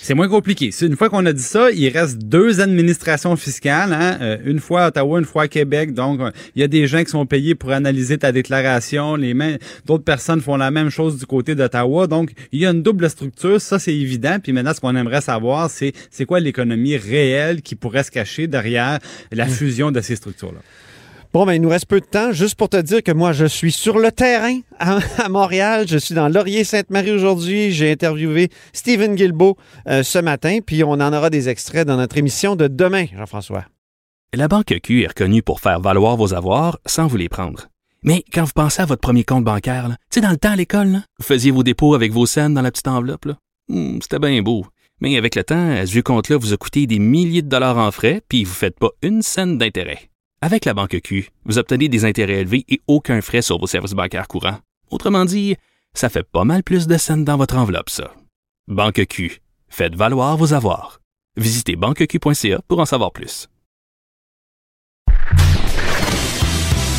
C'est 0.02 0.14
moins 0.14 0.28
compliqué. 0.28 0.70
Une 0.82 0.96
fois 0.96 1.08
qu'on 1.08 1.24
a 1.26 1.32
dit 1.32 1.42
ça, 1.42 1.70
il 1.70 1.88
reste 1.88 2.18
deux 2.18 2.60
administrations 2.60 3.36
fiscales, 3.36 3.92
hein? 3.92 4.18
Euh, 4.20 4.36
une 4.44 4.60
fois 4.60 4.84
à 4.84 4.88
Ottawa, 4.88 5.18
une 5.18 5.24
fois 5.24 5.42
à 5.42 5.48
Québec. 5.48 5.94
Donc, 5.94 6.20
il 6.54 6.60
y 6.60 6.62
a 6.62 6.68
des 6.68 6.86
gens 6.86 7.02
qui 7.02 7.10
sont 7.10 7.26
payés 7.26 7.54
pour 7.54 7.70
analyser 7.70 8.18
ta 8.18 8.32
déclaration. 8.32 9.16
Les 9.16 9.34
d'autres 9.84 10.04
personnes 10.04 10.40
font 10.40 10.56
la 10.56 10.70
même 10.70 10.90
chose 10.90 11.18
du 11.18 11.26
côté 11.26 11.54
d'Ottawa. 11.54 12.06
Donc, 12.06 12.32
il 12.52 12.60
y 12.60 12.66
a 12.66 12.70
une 12.70 12.82
double 12.82 13.08
structure. 13.10 13.60
Ça, 13.60 13.78
c'est 13.78 13.94
évident. 13.94 14.38
Puis 14.42 14.52
maintenant, 14.52 14.74
ce 14.74 14.80
qu'on 14.80 14.96
aimerait 14.96 15.20
savoir, 15.20 15.70
c'est 15.70 15.92
c'est 16.10 16.24
quoi 16.24 16.40
l'économie 16.40 16.96
réelle 16.96 17.62
qui 17.62 17.74
pourrait 17.74 18.02
se 18.02 18.10
cacher 18.10 18.46
derrière 18.46 18.98
la 19.32 19.46
mmh. 19.46 19.50
fusion 19.50 19.90
de 19.92 20.00
ces 20.00 20.16
structures-là? 20.16 20.60
Bon, 21.32 21.44
ben, 21.44 21.52
il 21.52 21.60
nous 21.60 21.68
reste 21.68 21.86
peu 21.86 22.00
de 22.00 22.06
temps. 22.06 22.32
Juste 22.32 22.54
pour 22.54 22.68
te 22.68 22.76
dire 22.76 23.02
que 23.02 23.12
moi, 23.12 23.32
je 23.32 23.46
suis 23.46 23.72
sur 23.72 23.98
le 23.98 24.10
terrain 24.10 24.60
à, 24.78 24.98
Montréal. 25.28 25.86
Je 25.88 25.98
suis 25.98 26.14
dans 26.14 26.28
Laurier-Sainte-Marie 26.28 27.12
aujourd'hui. 27.12 27.72
J'ai 27.72 27.92
interviewé 27.92 28.50
Stephen 28.72 29.14
Guilbeault 29.14 29.56
euh, 29.88 30.02
ce 30.02 30.18
matin, 30.18 30.58
puis 30.64 30.84
on 30.84 30.92
en 30.92 31.12
aura 31.12 31.30
des 31.30 31.48
extraits 31.48 31.86
dans 31.86 31.96
notre 31.96 32.16
émission 32.16 32.56
de 32.56 32.68
demain, 32.68 33.06
Jean-François. 33.16 33.64
La 34.34 34.48
Banque 34.48 34.74
Q 34.82 35.02
est 35.02 35.08
reconnue 35.08 35.42
pour 35.42 35.60
faire 35.60 35.80
valoir 35.80 36.16
vos 36.16 36.34
avoirs 36.34 36.78
sans 36.84 37.06
vous 37.06 37.16
les 37.16 37.28
prendre. 37.28 37.68
Mais 38.02 38.22
quand 38.32 38.44
vous 38.44 38.52
pensez 38.54 38.82
à 38.82 38.86
votre 38.86 39.00
premier 39.00 39.24
compte 39.24 39.44
bancaire, 39.44 39.88
tu 39.88 39.94
sais, 40.10 40.20
dans 40.20 40.30
le 40.30 40.36
temps 40.36 40.52
à 40.52 40.56
l'école, 40.56 41.00
vous 41.18 41.24
faisiez 41.24 41.50
vos 41.50 41.62
dépôts 41.62 41.94
avec 41.94 42.12
vos 42.12 42.26
scènes 42.26 42.54
dans 42.54 42.62
la 42.62 42.70
petite 42.70 42.88
enveloppe. 42.88 43.28
Hmm, 43.68 43.98
c'était 44.00 44.18
bien 44.18 44.42
beau. 44.42 44.66
Mais 45.00 45.16
avec 45.16 45.34
le 45.34 45.44
temps, 45.44 45.76
ce 45.84 45.90
vieux 45.90 46.02
compte-là 46.02 46.38
vous 46.38 46.52
a 46.52 46.56
coûté 46.56 46.86
des 46.86 46.98
milliers 46.98 47.42
de 47.42 47.48
dollars 47.48 47.78
en 47.78 47.90
frais, 47.90 48.22
puis 48.28 48.44
vous 48.44 48.50
ne 48.50 48.56
faites 48.56 48.78
pas 48.78 48.90
une 49.02 49.22
scène 49.22 49.58
d'intérêt. 49.58 50.08
Avec 50.42 50.66
la 50.66 50.74
banque 50.74 51.00
Q, 51.02 51.30
vous 51.46 51.56
obtenez 51.58 51.88
des 51.88 52.04
intérêts 52.04 52.40
élevés 52.40 52.64
et 52.68 52.80
aucun 52.86 53.22
frais 53.22 53.40
sur 53.42 53.58
vos 53.58 53.66
services 53.66 53.92
bancaires 53.92 54.28
courants. 54.28 54.58
Autrement 54.90 55.24
dit, 55.24 55.56
ça 55.94 56.10
fait 56.10 56.22
pas 56.22 56.44
mal 56.44 56.62
plus 56.62 56.86
de 56.86 56.98
scènes 56.98 57.24
dans 57.24 57.38
votre 57.38 57.56
enveloppe, 57.56 57.88
ça. 57.88 58.12
Banque 58.68 59.06
Q, 59.06 59.40
faites 59.68 59.94
valoir 59.94 60.36
vos 60.36 60.52
avoirs. 60.52 61.00
Visitez 61.36 61.76
banqueq.ca 61.76 62.60
pour 62.68 62.80
en 62.80 62.84
savoir 62.84 63.12
plus. 63.12 63.48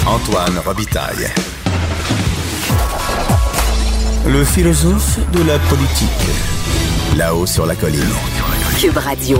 Antoine 0.07 0.57
Robitaille. 0.65 1.27
Le 4.25 4.43
philosophe 4.43 5.19
de 5.31 5.43
la 5.43 5.59
politique. 5.59 7.17
Là-haut 7.17 7.45
sur 7.45 7.65
la 7.65 7.75
colline. 7.75 8.01
Cube 8.79 8.97
Radio. 8.97 9.37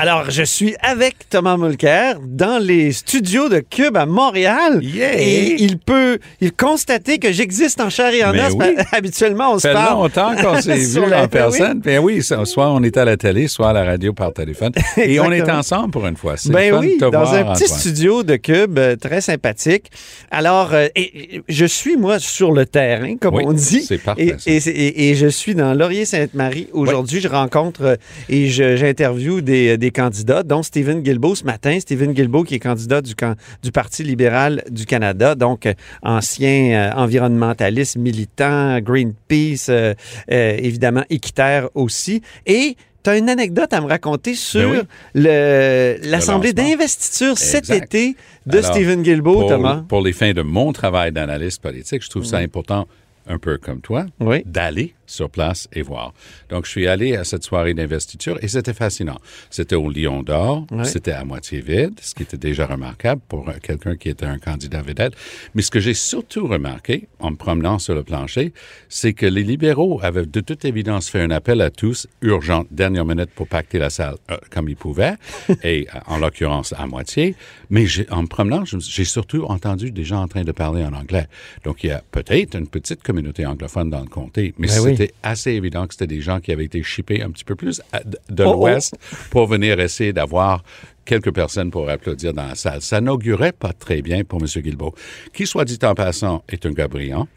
Alors, 0.00 0.30
je 0.30 0.44
suis 0.44 0.76
avec 0.80 1.28
Thomas 1.28 1.56
Mulcair 1.56 2.20
dans 2.24 2.62
les 2.62 2.92
studios 2.92 3.48
de 3.48 3.58
Cube 3.58 3.96
à 3.96 4.06
Montréal. 4.06 4.80
Et 4.84 5.60
il 5.60 5.76
peut 5.76 6.20
il 6.40 6.52
constater 6.52 7.18
que 7.18 7.32
j'existe 7.32 7.80
en 7.80 7.90
chair 7.90 8.14
et 8.14 8.24
en 8.24 8.32
os. 8.32 8.54
Habituellement, 8.92 9.54
on 9.54 9.58
se 9.58 9.66
parle. 9.66 9.76
Ça 9.76 9.82
fait 9.82 9.90
longtemps 9.90 10.52
qu'on 10.52 10.60
s'est 10.60 11.00
vu 11.00 11.04
en 11.04 11.08
ben 11.08 11.26
personne. 11.26 11.80
Ben 11.80 11.98
oui, 11.98 12.22
soit 12.22 12.70
on 12.70 12.80
est 12.84 12.96
à 12.96 13.04
la 13.04 13.16
télé, 13.16 13.48
soit 13.48 13.70
à 13.70 13.72
la 13.72 13.82
radio 13.82 14.12
par 14.12 14.32
téléphone. 14.32 14.70
et 14.96 15.18
on 15.18 15.32
est 15.32 15.50
ensemble 15.50 15.90
pour 15.90 16.06
une 16.06 16.16
fois. 16.16 16.36
Ben 16.46 16.70
fun 16.70 16.78
oui, 16.78 16.96
de 16.98 17.04
te 17.04 17.10
dans 17.10 17.34
un 17.34 17.52
petit 17.54 17.66
studio 17.66 18.22
de 18.22 18.36
Cube 18.36 18.78
euh, 18.78 18.94
très 18.94 19.20
sympathique. 19.20 19.90
Alors, 20.30 20.74
euh, 20.74 20.86
et, 20.94 21.42
je 21.48 21.66
suis, 21.66 21.96
moi, 21.96 22.20
sur 22.20 22.52
le 22.52 22.66
terrain, 22.66 23.16
comme 23.16 23.34
on 23.34 23.52
dit. 23.52 23.82
C'est 23.82 23.98
parfait. 23.98 24.36
Et, 24.46 25.10
et, 25.10 25.14
je 25.16 25.26
suis 25.26 25.56
dans 25.56 25.74
Laurier-Sainte-Marie. 25.74 26.68
Aujourd'hui, 26.72 27.20
je 27.20 27.26
rencontre 27.26 27.82
euh, 27.82 27.96
et 28.28 28.46
j'interviewe 28.46 29.40
des 29.40 29.87
candidats, 29.90 30.42
dont 30.42 30.62
Stephen 30.62 31.02
Guilbeault 31.02 31.34
ce 31.36 31.44
matin. 31.44 31.78
Stephen 31.80 32.12
Guilbeault 32.12 32.44
qui 32.44 32.54
est 32.54 32.58
candidat 32.58 33.00
du, 33.02 33.14
du 33.62 33.72
Parti 33.72 34.02
libéral 34.04 34.62
du 34.70 34.86
Canada, 34.86 35.34
donc 35.34 35.66
euh, 35.66 35.74
ancien 36.02 36.72
euh, 36.72 36.92
environnementaliste 36.96 37.96
militant, 37.96 38.78
Greenpeace, 38.80 39.68
euh, 39.68 39.94
évidemment 40.28 41.04
équitaire 41.10 41.68
aussi. 41.74 42.22
Et 42.46 42.76
tu 43.04 43.10
as 43.10 43.16
une 43.18 43.28
anecdote 43.28 43.72
à 43.72 43.80
me 43.80 43.86
raconter 43.86 44.34
sur 44.34 44.70
Ben 44.70 44.86
le- 45.14 45.96
l'Assemblée 46.10 46.52
d'investiture 46.52 47.38
cet 47.38 47.70
été 47.70 48.16
de 48.46 48.58
Alors, 48.58 48.72
Stephen 48.72 49.02
Guilbeault, 49.02 49.40
pour, 49.40 49.48
Thomas. 49.48 49.84
pour 49.88 50.00
les 50.02 50.12
fins 50.12 50.32
de 50.32 50.42
mon 50.42 50.72
travail 50.72 51.12
d'analyste 51.12 51.62
politique, 51.62 52.02
je 52.02 52.10
trouve 52.10 52.24
ça 52.24 52.38
important, 52.38 52.86
un 53.28 53.38
peu 53.38 53.58
comme 53.58 53.80
toi, 53.80 54.06
Oui. 54.20 54.42
d'aller 54.46 54.94
sur 55.08 55.28
place 55.30 55.68
et 55.72 55.82
voir. 55.82 56.12
Donc, 56.48 56.64
je 56.66 56.70
suis 56.70 56.86
allé 56.86 57.16
à 57.16 57.24
cette 57.24 57.42
soirée 57.42 57.74
d'investiture 57.74 58.38
et 58.42 58.46
c'était 58.48 58.74
fascinant. 58.74 59.18
C'était 59.50 59.74
au 59.74 59.90
Lion 59.90 60.22
d'Or, 60.22 60.64
Ouais. 60.70 60.84
c'était 60.84 61.10
à 61.12 61.24
moitié 61.24 61.60
vide, 61.60 61.98
ce 62.00 62.14
qui 62.14 62.22
était 62.22 62.36
déjà 62.36 62.66
remarquable 62.66 63.20
pour 63.28 63.50
quelqu'un 63.62 63.96
qui 63.96 64.08
était 64.10 64.26
un 64.26 64.38
candidat 64.38 64.82
vedette. 64.82 65.14
Mais 65.54 65.62
ce 65.62 65.70
que 65.70 65.80
j'ai 65.80 65.94
surtout 65.94 66.46
remarqué 66.46 67.08
en 67.18 67.32
me 67.32 67.36
promenant 67.36 67.78
sur 67.80 67.94
le 67.94 68.04
plancher, 68.04 68.52
c'est 68.88 69.14
que 69.14 69.26
les 69.26 69.42
libéraux 69.42 69.98
avaient 70.02 70.26
de 70.26 70.40
toute 70.40 70.64
évidence 70.64 71.08
fait 71.08 71.20
un 71.22 71.30
appel 71.30 71.60
à 71.60 71.70
tous, 71.70 72.06
urgent, 72.22 72.64
dernière 72.70 73.04
minute, 73.04 73.30
pour 73.34 73.48
pacter 73.48 73.78
la 73.78 73.90
salle 73.90 74.16
euh, 74.30 74.36
comme 74.50 74.68
ils 74.68 74.76
pouvaient, 74.76 75.14
et 75.64 75.88
euh, 75.94 75.98
en 76.06 76.18
l'occurrence 76.18 76.72
à 76.76 76.86
moitié. 76.86 77.34
Mais 77.70 77.86
en 78.10 78.22
me 78.22 78.26
promenant, 78.28 78.64
j'ai 78.64 79.04
surtout 79.04 79.44
entendu 79.44 79.90
des 79.90 80.04
gens 80.04 80.22
en 80.22 80.28
train 80.28 80.44
de 80.44 80.52
parler 80.52 80.84
en 80.84 80.92
anglais. 80.92 81.26
Donc, 81.64 81.82
il 81.84 81.88
y 81.88 81.92
a 81.92 82.02
peut-être 82.10 82.54
une 82.56 82.66
petite 82.68 83.02
communauté 83.02 83.46
anglophone 83.46 83.90
dans 83.90 84.00
le 84.00 84.06
comté, 84.08 84.54
mais 84.58 84.68
Ben 84.68 84.80
oui. 84.80 84.90
C'était 84.98 85.14
assez 85.22 85.52
évident 85.52 85.86
que 85.86 85.94
c'était 85.94 86.08
des 86.08 86.20
gens 86.20 86.40
qui 86.40 86.50
avaient 86.50 86.64
été 86.64 86.82
shippés 86.82 87.22
un 87.22 87.30
petit 87.30 87.44
peu 87.44 87.54
plus 87.54 87.80
de 88.28 88.44
Oh, 88.44 88.48
oh. 88.48 88.52
l'Ouest 88.54 88.96
pour 89.30 89.46
venir 89.46 89.78
essayer 89.78 90.12
d'avoir 90.12 90.64
quelques 91.04 91.32
personnes 91.32 91.70
pour 91.70 91.88
applaudir 91.88 92.34
dans 92.34 92.46
la 92.46 92.56
salle. 92.56 92.82
Ça 92.82 93.00
n'augurait 93.00 93.52
pas 93.52 93.72
très 93.72 94.02
bien 94.02 94.24
pour 94.24 94.40
M. 94.42 94.48
Guilbeault, 94.60 94.94
qui, 95.32 95.46
soit 95.46 95.64
dit 95.64 95.78
en 95.84 95.94
passant, 95.94 96.42
est 96.48 96.66
un 96.66 96.72
gars 96.72 96.88
brillant, 96.88 97.28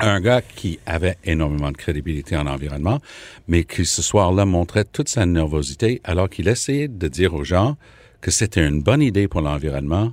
un 0.00 0.20
gars 0.20 0.42
qui 0.42 0.80
avait 0.84 1.16
énormément 1.24 1.70
de 1.70 1.76
crédibilité 1.76 2.36
en 2.36 2.46
environnement, 2.46 2.98
mais 3.46 3.62
qui 3.62 3.86
ce 3.86 4.02
soir-là 4.02 4.44
montrait 4.44 4.84
toute 4.84 5.08
sa 5.08 5.26
nervosité 5.26 6.00
alors 6.02 6.28
qu'il 6.28 6.48
essayait 6.48 6.88
de 6.88 7.06
dire 7.06 7.34
aux 7.34 7.44
gens 7.44 7.76
que 8.20 8.32
c'était 8.32 8.66
une 8.66 8.82
bonne 8.82 9.00
idée 9.00 9.28
pour 9.28 9.42
l'environnement 9.42 10.12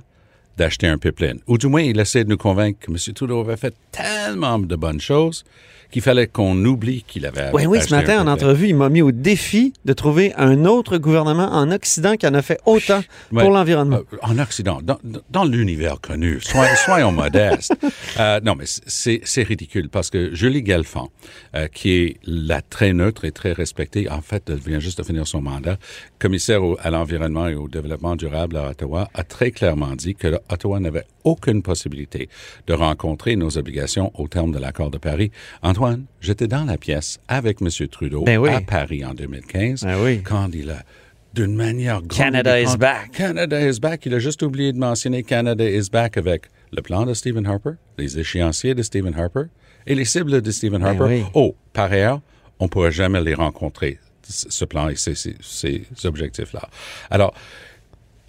d'acheter 0.56 0.86
un 0.86 0.98
pipeline. 0.98 1.40
Ou 1.48 1.58
du 1.58 1.66
moins, 1.66 1.82
il 1.82 1.98
essayait 1.98 2.24
de 2.24 2.30
nous 2.30 2.36
convaincre 2.36 2.78
que 2.80 2.90
M. 2.92 3.14
Trudeau 3.14 3.40
avait 3.40 3.56
fait 3.56 3.74
tellement 3.90 4.60
de 4.60 4.76
bonnes 4.76 5.00
choses 5.00 5.44
qu'il 5.90 6.02
fallait 6.02 6.26
qu'on 6.26 6.56
oublie 6.64 7.02
qu'il 7.06 7.24
avait 7.26 7.50
Oui, 7.52 7.66
oui, 7.66 7.80
ce 7.80 7.94
matin, 7.94 8.20
en 8.22 8.26
entrevue, 8.26 8.68
il 8.68 8.76
m'a 8.76 8.88
mis 8.88 9.00
au 9.02 9.10
défi 9.12 9.72
de 9.84 9.92
trouver 9.92 10.34
un 10.36 10.64
autre 10.66 10.98
gouvernement 10.98 11.48
en 11.52 11.70
Occident 11.70 12.16
qui 12.16 12.26
en 12.26 12.34
a 12.34 12.42
fait 12.42 12.58
autant 12.66 13.02
pour 13.30 13.50
l'environnement. 13.50 13.96
Euh, 14.12 14.16
en 14.22 14.38
Occident, 14.38 14.80
dans, 14.82 14.98
dans 15.30 15.44
l'univers 15.44 16.00
connu, 16.00 16.40
soyons, 16.40 16.74
soyons 16.84 17.12
modestes. 17.12 17.72
Euh, 18.20 18.40
non, 18.44 18.54
mais 18.54 18.64
c'est 18.66 19.42
ridicule 19.42 19.88
parce 19.88 20.10
que 20.10 20.34
Julie 20.34 20.62
Galfand, 20.62 21.08
euh, 21.54 21.68
qui 21.68 21.92
est 21.92 22.16
la 22.24 22.60
très 22.60 22.92
neutre 22.92 23.24
et 23.24 23.32
très 23.32 23.52
respectée, 23.52 24.10
en 24.10 24.20
fait, 24.20 24.44
elle 24.50 24.58
vient 24.58 24.80
juste 24.80 24.98
de 24.98 25.02
finir 25.04 25.26
son 25.26 25.40
mandat, 25.40 25.78
commissaire 26.18 26.62
au- 26.62 26.76
à 26.82 26.90
l'environnement 26.90 27.48
et 27.48 27.54
au 27.54 27.68
développement 27.68 28.16
durable 28.16 28.56
à 28.56 28.68
Ottawa, 28.70 29.08
a 29.14 29.22
très 29.24 29.50
clairement 29.50 29.94
dit 29.96 30.14
que 30.14 30.38
Ottawa 30.50 30.80
n'avait 30.80 31.04
aucune 31.24 31.62
possibilité 31.62 32.28
de 32.66 32.74
rencontrer 32.74 33.36
nos 33.36 33.56
obligations 33.58 34.10
au 34.14 34.28
terme 34.28 34.52
de 34.52 34.58
l'accord 34.58 34.90
de 34.90 34.98
Paris. 34.98 35.30
Antoine, 35.78 36.06
j'étais 36.20 36.48
dans 36.48 36.64
la 36.64 36.76
pièce 36.76 37.20
avec 37.28 37.62
M. 37.62 37.68
Trudeau 37.88 38.24
Ben 38.24 38.38
oui. 38.38 38.50
à 38.50 38.60
Paris 38.60 39.04
en 39.04 39.14
2015 39.14 39.84
Ben 39.84 39.96
oui. 40.02 40.22
quand 40.24 40.50
il 40.52 40.70
a 40.70 40.82
d'une 41.34 41.54
manière 41.54 42.00
Canada 42.08 42.60
is 42.60 42.76
back. 42.76 43.12
Canada 43.12 43.60
is 43.60 43.78
back. 43.78 44.04
Il 44.06 44.14
a 44.14 44.18
juste 44.18 44.42
oublié 44.42 44.72
de 44.72 44.78
mentionner 44.78 45.22
Canada 45.22 45.64
is 45.70 45.88
back 45.92 46.16
avec 46.16 46.46
le 46.72 46.82
plan 46.82 47.06
de 47.06 47.14
Stephen 47.14 47.46
Harper, 47.46 47.72
les 47.96 48.18
échéanciers 48.18 48.74
de 48.74 48.82
Stephen 48.82 49.14
Harper 49.16 49.42
et 49.86 49.94
les 49.94 50.04
cibles 50.04 50.42
de 50.42 50.50
Stephen 50.50 50.82
Harper. 50.82 51.04
oui. 51.04 51.22
Oh, 51.34 51.54
par 51.72 51.92
ailleurs, 51.92 52.20
on 52.58 52.64
ne 52.64 52.68
pourra 52.70 52.90
jamais 52.90 53.20
les 53.20 53.34
rencontrer, 53.34 53.98
ce 54.28 54.50
ce 54.50 54.64
plan 54.64 54.88
et 54.88 54.96
ces, 54.96 55.14
ces- 55.14 55.36
ces 55.40 55.84
objectifs-là. 56.04 56.68
Alors, 57.08 57.32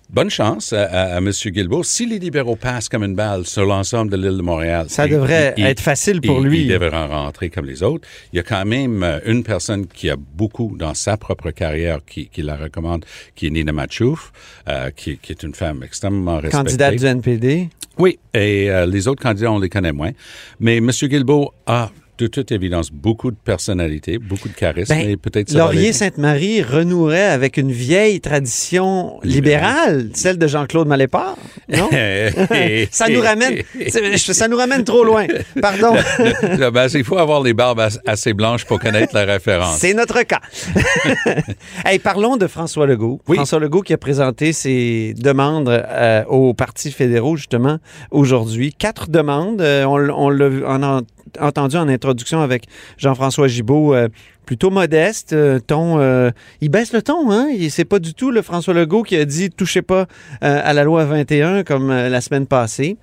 bonne 0.10 0.30
chance 0.30 0.74
à, 0.74 0.84
à, 0.86 1.16
à 1.16 1.18
M. 1.20 1.30
Guilbeault. 1.32 1.84
Si 1.84 2.06
les 2.06 2.20
libéraux 2.20 2.56
passent 2.56 2.90
comme 2.90 3.04
une 3.04 3.16
balle 3.16 3.46
sur 3.46 3.66
l'ensemble 3.66 4.12
de 4.12 4.18
l'île 4.18 4.38
de 4.38 4.42
Montréal, 4.42 4.88
Ça 4.90 5.06
il- 5.06 5.12
devrait 5.14 5.54
il- 5.58 5.66
être 5.66 5.80
facile 5.82 6.22
pour 6.22 6.40
il- 6.40 6.48
lui. 6.48 6.62
Il 6.62 6.68
devrait 6.70 6.96
en 6.96 7.08
rentrer 7.08 7.50
comme 7.50 7.66
les 7.66 7.84
autres. 7.84 8.08
Il 8.34 8.38
y 8.38 8.40
a 8.40 8.44
quand 8.44 8.66
même 8.66 9.04
euh, 9.04 9.20
une 9.26 9.44
personne 9.44 9.86
qui 9.88 10.10
a 10.10 10.16
beaucoup 10.18 10.76
dans 10.78 10.94
sa 10.94 11.18
propre 11.18 11.52
carrière 11.52 12.00
qui, 12.06 12.28
qui 12.30 12.42
la 12.42 12.56
recommande, 12.56 13.06
qui 13.36 13.48
est 13.48 13.50
Nina 13.52 13.72
Machouf, 13.72 14.32
euh, 14.68 14.90
qui, 14.92 15.18
qui 15.18 15.32
est 15.32 15.44
une 15.44 15.54
femme 15.54 15.84
extrêmement 15.84 16.36
respectée. 16.38 16.58
Candidate 16.58 16.96
du 16.96 17.06
NPD. 17.06 17.70
Oui, 17.98 18.18
et 18.34 18.70
euh, 18.72 18.86
les 18.86 19.08
autres 19.08 19.22
candidats, 19.22 19.52
on 19.52 19.60
les 19.60 19.70
connaît 19.70 19.92
moins. 19.92 20.12
Mais 20.60 20.78
M. 20.78 20.90
Guilbeault 20.90 21.54
a 21.68 21.92
de 22.20 22.28
toute 22.28 22.52
évidence 22.52 22.92
beaucoup 22.92 23.32
de 23.32 23.38
personnalité, 23.38 24.18
beaucoup 24.18 24.50
de 24.50 24.54
charisme, 24.54 24.94
Ben, 24.94 25.10
et 25.10 25.16
peut-être 25.16 25.54
Laurier. 25.54 25.94
Sainte-Marie 25.94 26.62
renouerait 26.62 27.30
avec 27.30 27.56
une 27.56 27.72
vieille 27.72 28.20
tradition 28.20 29.20
libérale, 29.24 30.10
celle 30.14 30.38
de 30.38 30.46
Jean-Claude 30.46 30.88
Malépart. 30.88 31.38
Non? 31.70 31.90
ça 32.92 33.08
nous 33.08 33.22
ramène, 33.22 33.60
ça 34.18 34.48
nous 34.50 34.58
ramène 34.58 34.84
trop 34.84 35.06
loin. 35.06 35.28
Pardon. 35.62 35.96
Là, 36.58 36.72
ben, 36.72 36.88
il 36.94 37.06
faut 37.06 37.18
avoir 37.18 37.42
les 37.42 37.54
barbes 37.54 37.80
as- 37.80 38.00
assez 38.06 38.34
blanches 38.34 38.66
pour 38.66 38.80
connaître 38.80 39.16
la 39.16 39.24
référence. 39.24 39.78
C'est 39.78 39.94
notre 39.94 40.22
cas. 40.24 40.42
hey, 41.86 42.00
parlons 42.00 42.36
de 42.36 42.48
François 42.48 42.86
Legault. 42.86 43.22
Oui. 43.30 43.38
François 43.38 43.60
Legault 43.60 43.82
qui 43.82 43.94
a 43.94 43.98
présenté 43.98 44.52
ses 44.52 45.14
demandes 45.18 45.70
euh, 45.70 46.26
aux 46.26 46.54
partis 46.54 46.92
fédéraux, 46.92 47.38
justement, 47.38 47.78
aujourd'hui. 48.12 48.74
Quatre 48.74 49.10
demandes. 49.10 49.62
Euh, 49.62 49.86
on 49.86 50.10
on 50.10 50.30
l'a 50.30 50.50
on 50.68 51.04
entendu 51.40 51.78
en 51.78 51.88
introduction 51.88 52.42
avec 52.42 52.66
Jean-François 52.98 53.48
Gibault. 53.48 53.94
euh, 53.94 54.10
plutôt 54.46 54.72
modeste, 54.72 55.34
euh, 55.34 55.60
ton, 55.60 56.00
euh, 56.00 56.32
il 56.60 56.70
baisse 56.70 56.92
le 56.92 57.04
ton, 57.04 57.32
hein? 57.32 57.50
C'est 57.70 57.86
pas 57.86 58.00
du 58.00 58.16
tout 58.16 58.32
le 58.32 58.42
François 58.42 58.74
Legault 58.74 59.04
qui 59.04 59.16
a 59.16 59.24
dit 59.24 59.52
touchez 59.52 59.84
pas 59.84 60.08
à 60.42 60.74
la 60.74 60.84
loi 60.84 61.06
21 61.06 61.64
comme 61.64 61.90
la 61.90 62.20
semaine 62.20 62.48
passée. 62.48 62.98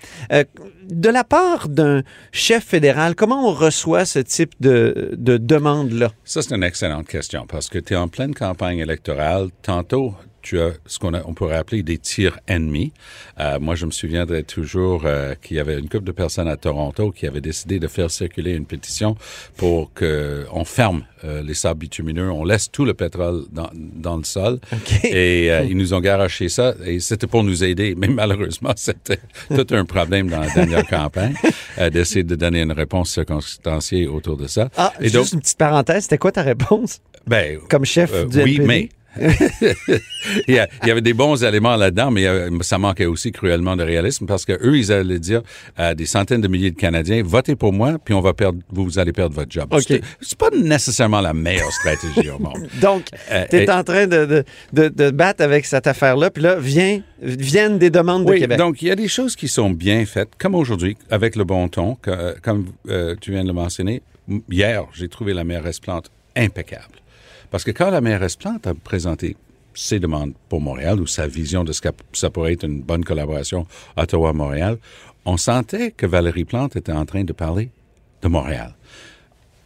De 0.91 1.09
la 1.09 1.23
part 1.23 1.69
d'un 1.69 2.03
chef 2.33 2.65
fédéral, 2.65 3.15
comment 3.15 3.49
on 3.49 3.53
reçoit 3.53 4.05
ce 4.05 4.19
type 4.19 4.55
de, 4.59 5.13
de 5.17 5.37
demande-là? 5.37 6.11
Ça, 6.25 6.43
c'est 6.43 6.53
une 6.53 6.65
excellente 6.65 7.07
question 7.07 7.47
parce 7.47 7.69
que 7.69 7.79
tu 7.79 7.95
es 7.95 7.97
en 7.97 8.09
pleine 8.09 8.35
campagne 8.35 8.79
électorale. 8.79 9.51
Tantôt, 9.63 10.15
tu 10.47 10.61
as 10.61 10.75
ce 10.87 11.01
qu'on 11.01 11.13
on 11.13 11.35
pourrait 11.35 11.57
appeler 11.57 11.83
des 11.83 11.99
tirs 11.99 12.39
ennemis. 12.47 12.93
Euh, 13.41 13.59
moi, 13.59 13.75
je 13.75 13.85
me 13.85 13.91
souviendrai 13.91 14.45
toujours 14.45 15.03
euh, 15.05 15.35
qu'il 15.43 15.57
y 15.57 15.61
avait 15.61 15.77
une 15.77 15.89
couple 15.89 16.05
de 16.05 16.13
personnes 16.13 16.47
à 16.47 16.57
Toronto 16.57 17.11
qui 17.11 17.27
avaient 17.27 17.41
décidé 17.41 17.81
de 17.81 17.89
faire 17.89 18.13
circuler 18.13 18.53
une 18.53 18.65
pétition 18.65 19.17
pour 19.57 19.93
qu'on 19.93 20.65
ferme 20.65 21.03
euh, 21.25 21.43
les 21.43 21.55
sables 21.55 21.81
bitumineux, 21.81 22.31
on 22.31 22.45
laisse 22.45 22.71
tout 22.71 22.85
le 22.85 22.95
pétrole 22.95 23.47
dans, 23.51 23.71
dans 23.75 24.17
le 24.17 24.23
sol. 24.23 24.61
Et 25.03 25.49
ils 25.69 25.77
nous 25.77 25.95
ont 25.95 26.01
garoché 26.01 26.49
ça 26.49 26.75
et 26.85 27.01
c'était 27.01 27.27
pour 27.27 27.43
nous 27.43 27.65
aider. 27.65 27.97
Mais 27.97 28.07
malheureusement, 28.07 28.73
c'était 28.77 29.19
tout 29.49 29.67
un 29.75 29.85
problème 29.85 30.29
dans 30.29 30.41
la 30.41 30.51
dernière 30.51 30.87
campagne 30.89 31.35
d'essayer 31.93 32.23
de 32.23 32.37
donner 32.37 32.63
une 32.63 32.73
réponse 32.73 33.11
circonstanciée 33.11 34.07
autour 34.07 34.37
de 34.37 34.47
ça. 34.47 34.69
Ah, 34.77 34.93
et 35.01 35.05
juste 35.05 35.15
donc, 35.15 35.33
une 35.33 35.41
petite 35.41 35.59
parenthèse, 35.59 36.05
c'était 36.05 36.19
quoi 36.19 36.31
ta 36.31 36.43
réponse? 36.43 37.01
Ben, 37.27 37.59
comme 37.69 37.85
chef 37.85 38.13
du 38.29 38.43
oui, 38.43 38.55
NPD? 38.55 38.67
mais 38.67 38.89
il, 40.49 40.55
y 40.55 40.59
a- 40.59 40.69
il 40.83 40.89
y 40.89 40.91
avait 40.91 41.01
des 41.01 41.15
bons 41.15 41.43
éléments 41.45 41.77
là-dedans, 41.77 42.11
mais 42.11 42.27
euh, 42.27 42.51
ça 42.63 42.79
manquait 42.79 43.07
aussi 43.07 43.33
cruellement 43.33 43.77
de 43.77 43.83
réalisme 43.83 44.27
parce 44.27 44.45
que 44.45 44.53
eux, 44.53 44.77
ils 44.79 44.93
allaient 44.93 45.19
dire 45.19 45.43
à 45.77 45.95
des 45.95 46.07
centaines 46.07 46.41
de 46.41 46.49
milliers 46.49 46.71
de 46.71 46.77
Canadiens 46.77 47.23
votez 47.25 47.57
pour 47.57 47.73
moi, 47.73 47.97
puis 48.03 48.15
on 48.15 48.21
va 48.21 48.33
perdre, 48.35 48.59
vous 48.71 48.99
allez 48.99 49.13
perdre 49.13 49.35
votre 49.35 49.51
job. 49.51 49.67
OK. 49.71 49.83
C'est- 49.87 50.37
pas 50.39 50.51
nécessairement 50.51 51.21
la 51.21 51.33
meilleure 51.33 51.73
stratégie 51.73 52.29
au 52.31 52.39
monde. 52.39 52.69
Donc, 52.81 53.07
Euh, 53.31 53.45
tu 53.49 53.57
es 53.57 53.65
et- 53.65 53.71
en 53.71 53.83
train 53.83 54.07
de, 54.07 54.27
de, 54.27 54.45
de, 54.73 54.89
de 54.89 55.11
battre 55.11 55.43
avec 55.43 55.65
cette 55.67 55.87
affaire-là, 55.87 56.31
puis 56.31 56.43
là, 56.43 56.57
vient, 56.57 57.01
viennent 57.23 57.79
des 57.79 57.91
demandes 57.91 58.27
de 58.27 58.35
Québec. 58.35 58.59
donc 58.59 58.83
il 58.83 58.89
y 58.89 58.91
a 58.91 58.95
des 58.97 59.09
choses 59.09 59.35
qui 59.37 59.49
sont 59.49 59.71
bien 59.71 60.05
faites, 60.05 60.31
comme 60.39 60.55
aujourd'hui, 60.55 60.97
avec 61.11 61.37
le 61.37 61.45
bon 61.45 61.69
ton, 61.69 61.95
que- 61.97 62.11
euh, 62.11 62.35
comme 62.43 62.67
euh, 62.89 63.15
tu 63.21 63.31
viens 63.33 63.43
de 63.43 63.49
le 63.49 63.55
mentionner. 63.55 64.03
Hier, 64.51 64.85
j'ai 64.93 65.09
trouvé 65.09 65.33
la 65.33 65.45
mairesse 65.45 65.81
Plante 65.81 66.11
impeccable. 66.37 66.95
Parce 67.51 67.65
que 67.65 67.71
quand 67.71 67.91
la 67.91 68.01
mairesse 68.01 68.37
Plante 68.37 68.67
a 68.67 68.75
présenté 68.75 69.37
ses 69.75 69.99
demandes 70.01 70.33
pour 70.49 70.61
Montréal 70.61 71.01
ou 71.01 71.07
sa 71.07 71.27
vision 71.27 71.63
de 71.65 71.73
ce 71.73 71.81
que 71.83 71.89
ça 72.13 72.31
pourrait 72.31 72.55
être 72.55 72.65
une 72.65 72.81
bonne 72.83 73.05
collaboration 73.05 73.67
Ottawa-Montréal, 73.97 74.79
on 75.25 75.37
sentait 75.37 75.91
que 75.91 76.07
Valérie 76.07 76.45
Plante 76.45 76.77
était 76.77 76.93
en 76.93 77.05
train 77.05 77.25
de 77.25 77.33
parler 77.33 77.71
de 78.23 78.29
Montréal. 78.29 78.75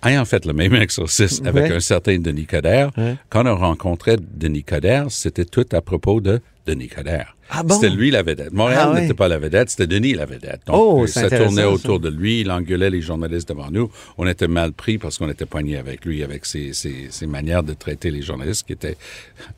Ayant 0.03 0.25
fait 0.25 0.47
le 0.47 0.53
même 0.55 0.75
exercice 0.75 1.43
avec 1.45 1.65
Ouais. 1.71 1.77
un 1.77 1.81
certain 1.81 2.19
Denis 2.19 2.47
Coderre, 2.47 2.91
Ouais. 2.97 3.17
quand 3.29 3.47
on 3.47 3.55
rencontrait 3.57 4.17
Denis 4.19 4.65
Coderre, 4.65 5.07
c'était 5.11 5.45
tout 5.45 5.67
à 5.73 5.83
propos 5.83 6.21
de 6.21 6.41
Denis 6.71 6.89
Coderre. 6.89 7.37
Ah 7.51 7.63
bon? 7.63 7.75
C'était 7.75 7.91
lui 7.91 8.11
la 8.11 8.23
vedette. 8.23 8.53
Montréal 8.53 8.81
Ah 8.85 8.93
ouais. 8.95 9.01
n'était 9.03 9.15
pas 9.15 9.29
la 9.29 9.39
vedette, 9.39 9.71
c'était 9.71 9.87
Denis 9.87 10.15
la 10.15 10.25
vedette. 10.27 10.61
Donc, 10.67 10.77
Oh, 10.79 11.07
ça 11.07 11.29
tournait 11.29 11.65
autour 11.65 11.99
de 12.01 12.09
lui, 12.09 12.41
il 12.43 12.51
engueulait 12.51 12.91
les 12.91 13.01
journalistes 13.03 13.49
devant 13.49 13.71
nous. 13.71 13.91
On 14.19 14.27
était 14.27 14.47
mal 14.49 14.73
pris 14.73 14.99
parce 14.99 15.19
qu'on 15.19 15.29
était 15.29 15.47
poignés 15.47 15.77
avec 15.77 16.05
lui, 16.05 16.23
avec 16.23 16.47
ses, 16.47 16.73
ses- 16.73 17.09
ses 17.11 17.27
manières 17.27 17.63
de 17.63 17.73
traiter 17.75 18.11
les 18.11 18.23
journalistes, 18.23 18.67
qui 18.67 18.73
était 18.75 18.97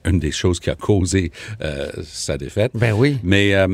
une 0.07 0.19
des 0.19 0.33
choses 0.33 0.59
qui 0.61 0.71
a 0.71 0.75
causé 0.75 1.33
euh, 1.61 1.91
sa 2.05 2.39
défaite. 2.39 2.73
Ben 2.75 2.93
oui. 2.95 3.19
Mais 3.23 3.55
euh, 3.55 3.69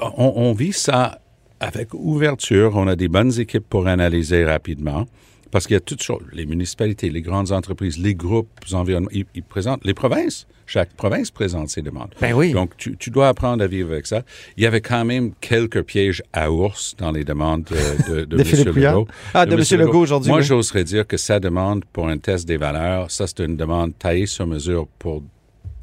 on, 0.00 0.32
on 0.36 0.52
vit 0.52 0.72
ça 0.72 1.20
avec 1.60 1.94
ouverture. 1.94 2.72
On 2.76 2.88
a 2.88 2.96
des 2.96 3.08
bonnes 3.08 3.38
équipes 3.38 3.68
pour 3.68 3.86
analyser 3.86 4.44
rapidement. 4.44 5.06
Parce 5.50 5.66
qu'il 5.66 5.74
y 5.74 5.76
a 5.76 5.80
toutes 5.80 6.02
choses. 6.02 6.22
Les 6.32 6.46
municipalités, 6.46 7.10
les 7.10 7.22
grandes 7.22 7.52
entreprises, 7.52 7.98
les 7.98 8.14
groupes 8.14 8.48
environnementaux, 8.72 9.14
ils, 9.16 9.26
ils 9.34 9.42
présentent, 9.42 9.84
les 9.84 9.94
provinces, 9.94 10.46
chaque 10.66 10.94
province 10.94 11.32
présente 11.32 11.68
ses 11.68 11.82
demandes. 11.82 12.14
Ben 12.20 12.32
oui. 12.32 12.52
Donc, 12.52 12.76
tu, 12.76 12.96
tu 12.96 13.10
dois 13.10 13.28
apprendre 13.28 13.64
à 13.64 13.66
vivre 13.66 13.90
avec 13.92 14.06
ça. 14.06 14.22
Il 14.56 14.62
y 14.62 14.66
avait 14.66 14.80
quand 14.80 15.04
même 15.04 15.32
quelques 15.40 15.82
pièges 15.82 16.22
à 16.32 16.52
ours 16.52 16.94
dans 16.96 17.10
les 17.10 17.24
demandes 17.24 17.64
de, 17.64 18.12
de, 18.12 18.24
de, 18.24 18.36
De 18.36 18.44
Philippe 18.44 18.68
M. 18.68 18.74
Legault. 18.76 19.08
Ah, 19.34 19.46
de 19.46 19.54
M. 19.54 19.80
Legault 19.80 19.98
aujourd'hui, 20.00 20.30
Moi, 20.30 20.38
oui. 20.38 20.44
j'oserais 20.44 20.84
dire 20.84 21.06
que 21.06 21.16
sa 21.16 21.40
demande 21.40 21.84
pour 21.86 22.06
un 22.08 22.18
test 22.18 22.46
des 22.46 22.56
valeurs, 22.56 23.10
ça, 23.10 23.26
c'est 23.26 23.40
une 23.40 23.56
demande 23.56 23.98
taillée 23.98 24.26
sur 24.26 24.46
mesure 24.46 24.86
pour 25.00 25.24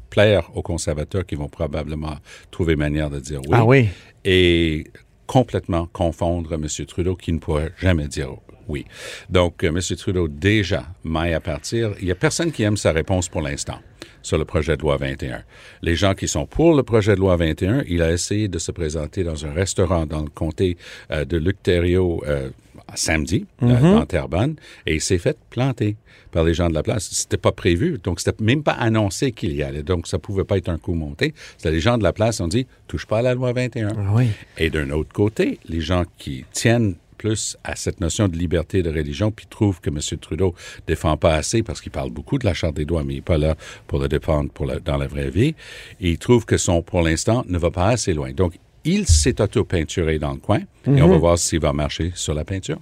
plaire 0.08 0.48
aux 0.54 0.62
conservateurs 0.62 1.26
qui 1.26 1.34
vont 1.34 1.48
probablement 1.48 2.16
trouver 2.50 2.74
manière 2.76 3.10
de 3.10 3.20
dire 3.20 3.40
oui. 3.42 3.50
Ah 3.52 3.64
oui. 3.66 3.88
Et 4.24 4.84
complètement 5.26 5.86
confondre 5.92 6.54
M. 6.54 6.66
Trudeau 6.86 7.14
qui 7.14 7.32
ne 7.34 7.38
pourrait 7.38 7.72
jamais 7.78 8.08
dire 8.08 8.30
oui. 8.68 8.84
Donc, 9.28 9.64
euh, 9.64 9.68
M. 9.68 9.80
Trudeau, 9.96 10.28
déjà, 10.28 10.86
maille 11.04 11.34
à 11.34 11.40
partir. 11.40 11.92
Il 12.00 12.06
n'y 12.06 12.12
a 12.12 12.14
personne 12.14 12.52
qui 12.52 12.62
aime 12.62 12.76
sa 12.76 12.92
réponse 12.92 13.28
pour 13.28 13.42
l'instant 13.42 13.80
sur 14.22 14.38
le 14.38 14.44
projet 14.44 14.76
de 14.76 14.82
loi 14.82 14.96
21. 14.96 15.42
Les 15.82 15.94
gens 15.94 16.14
qui 16.14 16.28
sont 16.28 16.46
pour 16.46 16.74
le 16.74 16.82
projet 16.82 17.14
de 17.14 17.20
loi 17.20 17.36
21, 17.36 17.84
il 17.88 18.02
a 18.02 18.12
essayé 18.12 18.48
de 18.48 18.58
se 18.58 18.72
présenter 18.72 19.24
dans 19.24 19.46
un 19.46 19.52
restaurant 19.52 20.06
dans 20.06 20.22
le 20.22 20.28
comté 20.28 20.76
euh, 21.10 21.24
de 21.24 21.36
Lucterio 21.36 22.22
euh, 22.26 22.50
samedi, 22.94 23.46
euh, 23.62 23.80
dans 23.80 24.06
Terrebonne, 24.06 24.56
et 24.86 24.94
il 24.94 25.00
s'est 25.00 25.18
fait 25.18 25.36
planter 25.50 25.96
par 26.30 26.44
les 26.44 26.54
gens 26.54 26.68
de 26.68 26.74
la 26.74 26.82
place. 26.82 27.08
C'était 27.10 27.36
pas 27.36 27.52
prévu, 27.52 27.98
donc 28.02 28.20
c'était 28.20 28.42
même 28.42 28.62
pas 28.62 28.72
annoncé 28.72 29.32
qu'il 29.32 29.54
y 29.54 29.62
allait, 29.62 29.82
donc 29.82 30.06
ça 30.06 30.18
pouvait 30.18 30.44
pas 30.44 30.58
être 30.58 30.68
un 30.68 30.78
coup 30.78 30.94
monté. 30.94 31.34
C'était 31.56 31.70
les 31.70 31.80
gens 31.80 31.98
de 31.98 32.02
la 32.02 32.12
place 32.12 32.40
ont 32.40 32.48
dit, 32.48 32.66
touche 32.86 33.06
pas 33.06 33.18
à 33.18 33.22
la 33.22 33.34
loi 33.34 33.52
21. 33.52 33.88
Ah 33.88 34.12
oui. 34.12 34.28
Et 34.58 34.70
d'un 34.70 34.90
autre 34.90 35.12
côté, 35.12 35.58
les 35.68 35.80
gens 35.80 36.04
qui 36.18 36.44
tiennent 36.52 36.96
plus 37.18 37.56
à 37.64 37.76
cette 37.76 38.00
notion 38.00 38.28
de 38.28 38.36
liberté 38.36 38.82
de 38.82 38.88
religion, 38.88 39.30
puis 39.30 39.46
trouvent 39.50 39.80
que 39.80 39.90
M. 39.90 39.98
Trudeau 40.20 40.54
défend 40.86 41.16
pas 41.18 41.34
assez 41.34 41.62
parce 41.62 41.80
qu'il 41.82 41.92
parle 41.92 42.10
beaucoup 42.10 42.38
de 42.38 42.46
la 42.46 42.54
Charte 42.54 42.76
des 42.76 42.84
droits, 42.86 43.04
mais 43.04 43.14
il 43.14 43.16
n'est 43.16 43.22
pas 43.22 43.36
là 43.38 43.56
pour 43.86 43.98
le 43.98 44.08
défendre 44.08 44.50
pour 44.50 44.64
la- 44.64 44.78
dans 44.80 44.96
la 44.96 45.06
vraie 45.08 45.28
vie. 45.30 45.54
Et 46.00 46.10
ils 46.12 46.18
trouvent 46.18 46.46
que 46.46 46.56
son, 46.56 46.80
pour 46.80 47.02
l'instant, 47.02 47.44
ne 47.48 47.58
va 47.58 47.70
pas 47.70 47.88
assez 47.88 48.14
loin. 48.14 48.32
Donc, 48.32 48.54
il 48.84 49.06
s'est 49.06 49.40
auto-peinturé 49.42 50.18
dans 50.18 50.32
le 50.32 50.38
coin, 50.38 50.60
et 50.86 51.02
on 51.02 51.08
va 51.08 51.18
voir 51.18 51.36
s'il 51.38 51.60
va 51.60 51.72
marcher 51.74 52.12
sur 52.14 52.32
la 52.32 52.44
peinture. 52.44 52.78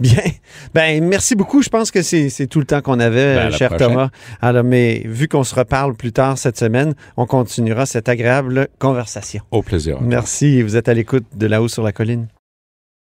Bien. 0.00 0.18
Ben, 0.74 1.04
merci 1.04 1.36
beaucoup. 1.36 1.62
Je 1.62 1.68
pense 1.68 1.92
que 1.92 2.02
c'est 2.02 2.46
tout 2.48 2.58
le 2.58 2.64
temps 2.66 2.80
qu'on 2.80 2.98
avait, 2.98 3.36
Ben, 3.36 3.46
euh, 3.46 3.50
cher 3.52 3.68
prochaine. 3.68 3.88
Thomas. 3.90 4.10
Alors, 4.40 4.64
mais 4.64 5.02
vu 5.04 5.28
qu'on 5.28 5.44
se 5.44 5.54
reparle 5.54 5.94
plus 5.94 6.10
tard 6.10 6.38
cette 6.38 6.58
semaine, 6.58 6.94
on 7.16 7.24
continuera 7.26 7.86
cette 7.86 8.08
agréable 8.08 8.66
conversation. 8.80 9.42
Au 9.52 9.62
plaisir. 9.62 9.98
Merci. 10.00 10.60
Vous 10.62 10.74
êtes 10.76 10.88
à 10.88 10.94
l'écoute 10.94 11.24
de 11.36 11.46
là-haut 11.46 11.68
sur 11.68 11.84
la 11.84 11.92
colline. 11.92 12.26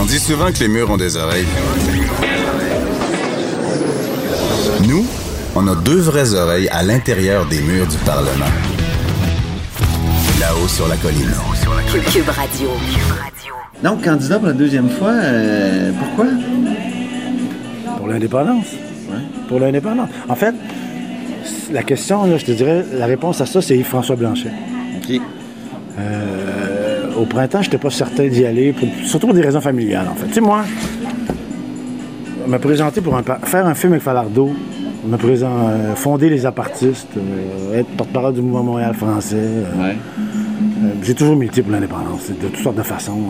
On 0.00 0.04
dit 0.04 0.18
souvent 0.18 0.52
que 0.52 0.60
les 0.60 0.68
murs 0.68 0.90
ont 0.90 0.96
des 0.96 1.16
oreilles. 1.16 1.46
Nous, 4.86 5.04
on 5.56 5.66
a 5.66 5.74
deux 5.74 5.98
vraies 5.98 6.34
oreilles 6.34 6.68
à 6.68 6.82
l'intérieur 6.82 7.46
des 7.46 7.60
murs 7.60 7.86
du 7.86 7.96
Parlement. 7.98 8.46
Là-haut 10.40 10.68
sur 10.68 10.86
la 10.86 10.96
colline. 10.96 11.30
Cube, 11.90 12.04
Cube 12.04 12.28
Radio. 12.28 12.68
Donc, 13.82 14.04
candidat 14.04 14.38
pour 14.38 14.48
la 14.48 14.54
deuxième 14.54 14.88
fois, 14.88 15.12
euh, 15.12 15.92
pourquoi? 15.98 16.26
Pour 17.96 18.06
l'indépendance. 18.06 18.66
Pour 19.48 19.58
l'indépendance. 19.58 20.10
En 20.28 20.36
fait, 20.36 20.54
la 21.72 21.82
question, 21.82 22.24
là, 22.24 22.38
je 22.38 22.44
te 22.44 22.52
dirais, 22.52 22.84
la 22.92 23.06
réponse 23.06 23.40
à 23.40 23.46
ça, 23.46 23.60
c'est 23.60 23.76
Yves-François 23.76 24.16
Blanchet. 24.16 24.52
Euh, 25.98 26.77
au 27.18 27.24
printemps, 27.26 27.60
je 27.62 27.66
n'étais 27.68 27.78
pas 27.78 27.90
certain 27.90 28.26
d'y 28.28 28.44
aller, 28.46 28.72
pour- 28.72 28.88
surtout 29.04 29.26
pour 29.26 29.34
des 29.34 29.42
raisons 29.42 29.60
familiales, 29.60 30.06
en 30.10 30.14
fait. 30.14 30.26
Tu 30.28 30.34
sais, 30.34 30.40
moi, 30.40 30.64
me 32.46 32.58
présenter 32.58 33.00
pour 33.00 33.16
un 33.16 33.22
faire 33.22 33.66
un 33.66 33.74
film 33.74 33.92
avec 33.92 34.02
Falardeau, 34.02 34.52
me 35.06 35.16
présent, 35.16 35.68
euh, 35.68 35.94
fonder 35.94 36.28
les 36.30 36.46
apartistes, 36.46 37.08
euh, 37.16 37.78
être 37.80 37.88
porte-parole 37.96 38.34
du 38.34 38.40
mouvement 38.42 38.62
Montréal 38.62 38.94
français. 38.94 39.36
euh, 39.36 39.92
j'ai 41.02 41.14
toujours 41.14 41.36
milité 41.36 41.62
pour 41.62 41.72
l'indépendance, 41.72 42.28
de 42.30 42.46
toutes 42.48 42.62
sortes 42.62 42.76
de 42.76 42.82
façons. 42.82 43.20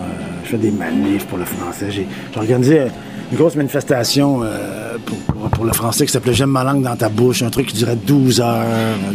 je 0.44 0.50
fais 0.50 0.58
des 0.58 0.70
manifs 0.70 1.26
pour 1.26 1.38
le 1.38 1.44
français. 1.44 1.86
J'ai 1.90 2.06
organisé 2.36 2.80
une 3.30 3.36
grosse 3.38 3.56
manifestation 3.56 4.40
euh, 4.42 4.96
pour, 5.04 5.16
pour- 5.18 5.50
pour 5.50 5.64
le 5.64 5.72
français 5.72 6.06
qui 6.06 6.12
s'appelait 6.12 6.34
J'aime 6.34 6.50
ma 6.50 6.64
langue 6.64 6.82
dans 6.82 6.96
ta 6.96 7.08
bouche, 7.08 7.42
un 7.42 7.50
truc 7.50 7.66
qui 7.66 7.76
durait 7.76 7.96
12 7.96 8.40
heures 8.40 8.64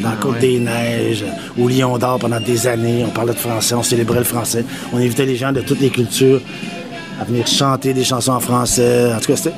dans 0.02 0.10
la 0.10 0.15
Côte 0.15 0.39
des 0.39 0.60
Neiges, 0.60 1.23
au 1.58 1.67
Lion 1.67 1.97
d'Or 1.97 2.19
pendant 2.19 2.39
des 2.39 2.67
années. 2.67 3.04
On 3.08 3.12
parlait 3.12 3.34
de 3.34 3.38
français, 3.39 3.76
on 3.76 3.84
célébrait 3.84 4.19
le 4.19 4.23
français. 4.26 4.65
On 4.93 4.97
invitait 4.97 5.26
les 5.26 5.36
gens 5.36 5.52
de 5.52 5.62
toutes 5.62 5.80
les 5.80 5.89
cultures 5.89 6.41
à 7.19 7.23
venir 7.26 7.45
chanter 7.47 7.93
des 7.93 8.04
chansons 8.04 8.34
en 8.34 8.39
français. 8.39 9.13
En 9.15 9.19
tout 9.19 9.28
cas, 9.28 9.36
c'était. 9.38 9.54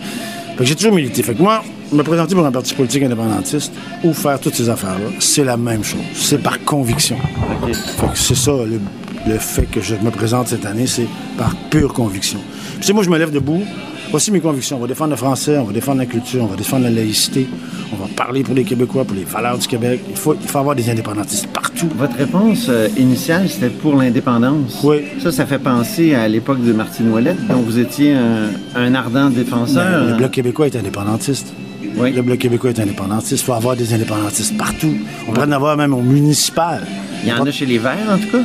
Fait 0.58 0.60
que 0.60 0.66
j'ai 0.66 0.76
toujours 0.76 0.94
milité. 0.94 1.22
Fait 1.24 1.34
que 1.36 1.42
moi, 1.42 1.64
me 1.92 2.04
présenter 2.04 2.34
pour 2.36 2.46
un 2.46 2.52
parti 2.52 2.74
politique 2.74 3.04
indépendantiste 3.04 3.74
ou 4.04 4.14
faire 4.14 4.40
toutes 4.40 4.56
ces 4.56 4.70
affaires-là, 4.70 5.08
c'est 5.20 5.44
la 5.44 5.58
même 5.58 5.84
chose. 5.84 6.00
C'est 6.14 6.42
par 6.42 6.64
conviction. 6.64 7.18
Fait 7.66 7.72
que 8.08 8.18
c'est 8.18 8.36
ça, 8.36 8.52
le, 8.52 8.80
le 9.28 9.38
fait 9.38 9.66
que 9.66 9.82
je 9.82 9.96
me 9.96 10.12
présente 10.12 10.48
cette 10.48 10.66
année, 10.66 10.88
c'est 10.88 11.08
par 11.38 11.56
pure 11.70 11.94
conviction. 11.94 12.40
Puis, 12.74 12.80
tu 12.82 12.88
sais, 12.88 12.94
moi, 12.94 13.04
je 13.04 13.10
me 13.10 13.18
lève 13.18 13.32
debout. 13.32 13.64
Voici 14.12 14.32
mes 14.32 14.40
convictions. 14.40 14.78
On 14.78 14.82
va 14.82 14.88
défendre 14.88 15.12
le 15.12 15.16
français, 15.18 15.58
on 15.58 15.66
va 15.66 15.74
défendre 15.74 16.00
la 16.00 16.06
culture, 16.06 16.44
on 16.44 16.48
va 16.48 16.56
défendre 16.56 16.84
la 16.84 16.90
laïcité, 16.90 17.48
on 17.92 17.96
va 17.98 18.08
parler 18.16 18.44
pour 18.44 18.56
les 18.56 18.64
Québécois, 18.64 19.04
pour 19.04 19.16
les 19.16 19.24
valeurs 19.26 19.58
du 19.58 19.68
Québec. 19.68 20.00
Il 20.10 20.16
faut, 20.16 20.36
il 20.40 20.48
faut 20.48 20.60
avoir 20.60 20.76
des 20.76 20.90
indépendantistes 20.90 21.48
partout. 21.48 21.88
Votre 21.98 22.16
réponse 22.16 22.68
euh, 22.70 22.88
initiale, 22.98 23.50
c'était 23.50 23.70
pour 23.70 23.96
l'indépendance. 23.98 24.80
Oui. 24.84 24.98
Ça, 25.22 25.32
ça 25.32 25.46
fait 25.46 25.60
penser 25.60 26.14
à 26.16 26.28
l'époque 26.28 26.64
de 26.64 26.72
Martine 26.72 27.10
Ouellette, 27.12 27.46
dont 27.48 27.60
vous 27.60 27.78
étiez 27.80 28.14
un, 28.14 28.48
un 28.76 28.94
ardent 28.96 29.30
défenseur. 29.30 30.06
Ben, 30.06 30.12
Le 30.12 30.18
Bloc 30.18 30.32
québécois 30.32 30.68
est 30.68 30.76
indépendantiste. 30.78 31.54
Oui. 31.98 32.12
Le 32.14 32.22
Bloc 32.22 32.40
québécois 32.40 32.70
est 32.72 32.80
indépendantiste. 32.80 33.42
Il 33.42 33.46
faut 33.46 33.54
avoir 33.54 33.76
des 33.76 33.94
indépendantistes 33.94 34.58
partout. 34.58 34.96
On 35.28 35.34
pourrait 35.34 35.48
en 35.48 35.52
avoir 35.52 35.76
même 35.78 35.94
au 35.94 36.02
municipal. 36.02 36.86
Il 37.24 37.30
y 37.30 37.34
en 37.34 37.46
a 37.46 37.52
chez 37.52 37.66
les 37.66 37.80
Verts, 37.80 37.98
en 38.10 38.18
tout 38.18 38.30
cas. 38.32 38.44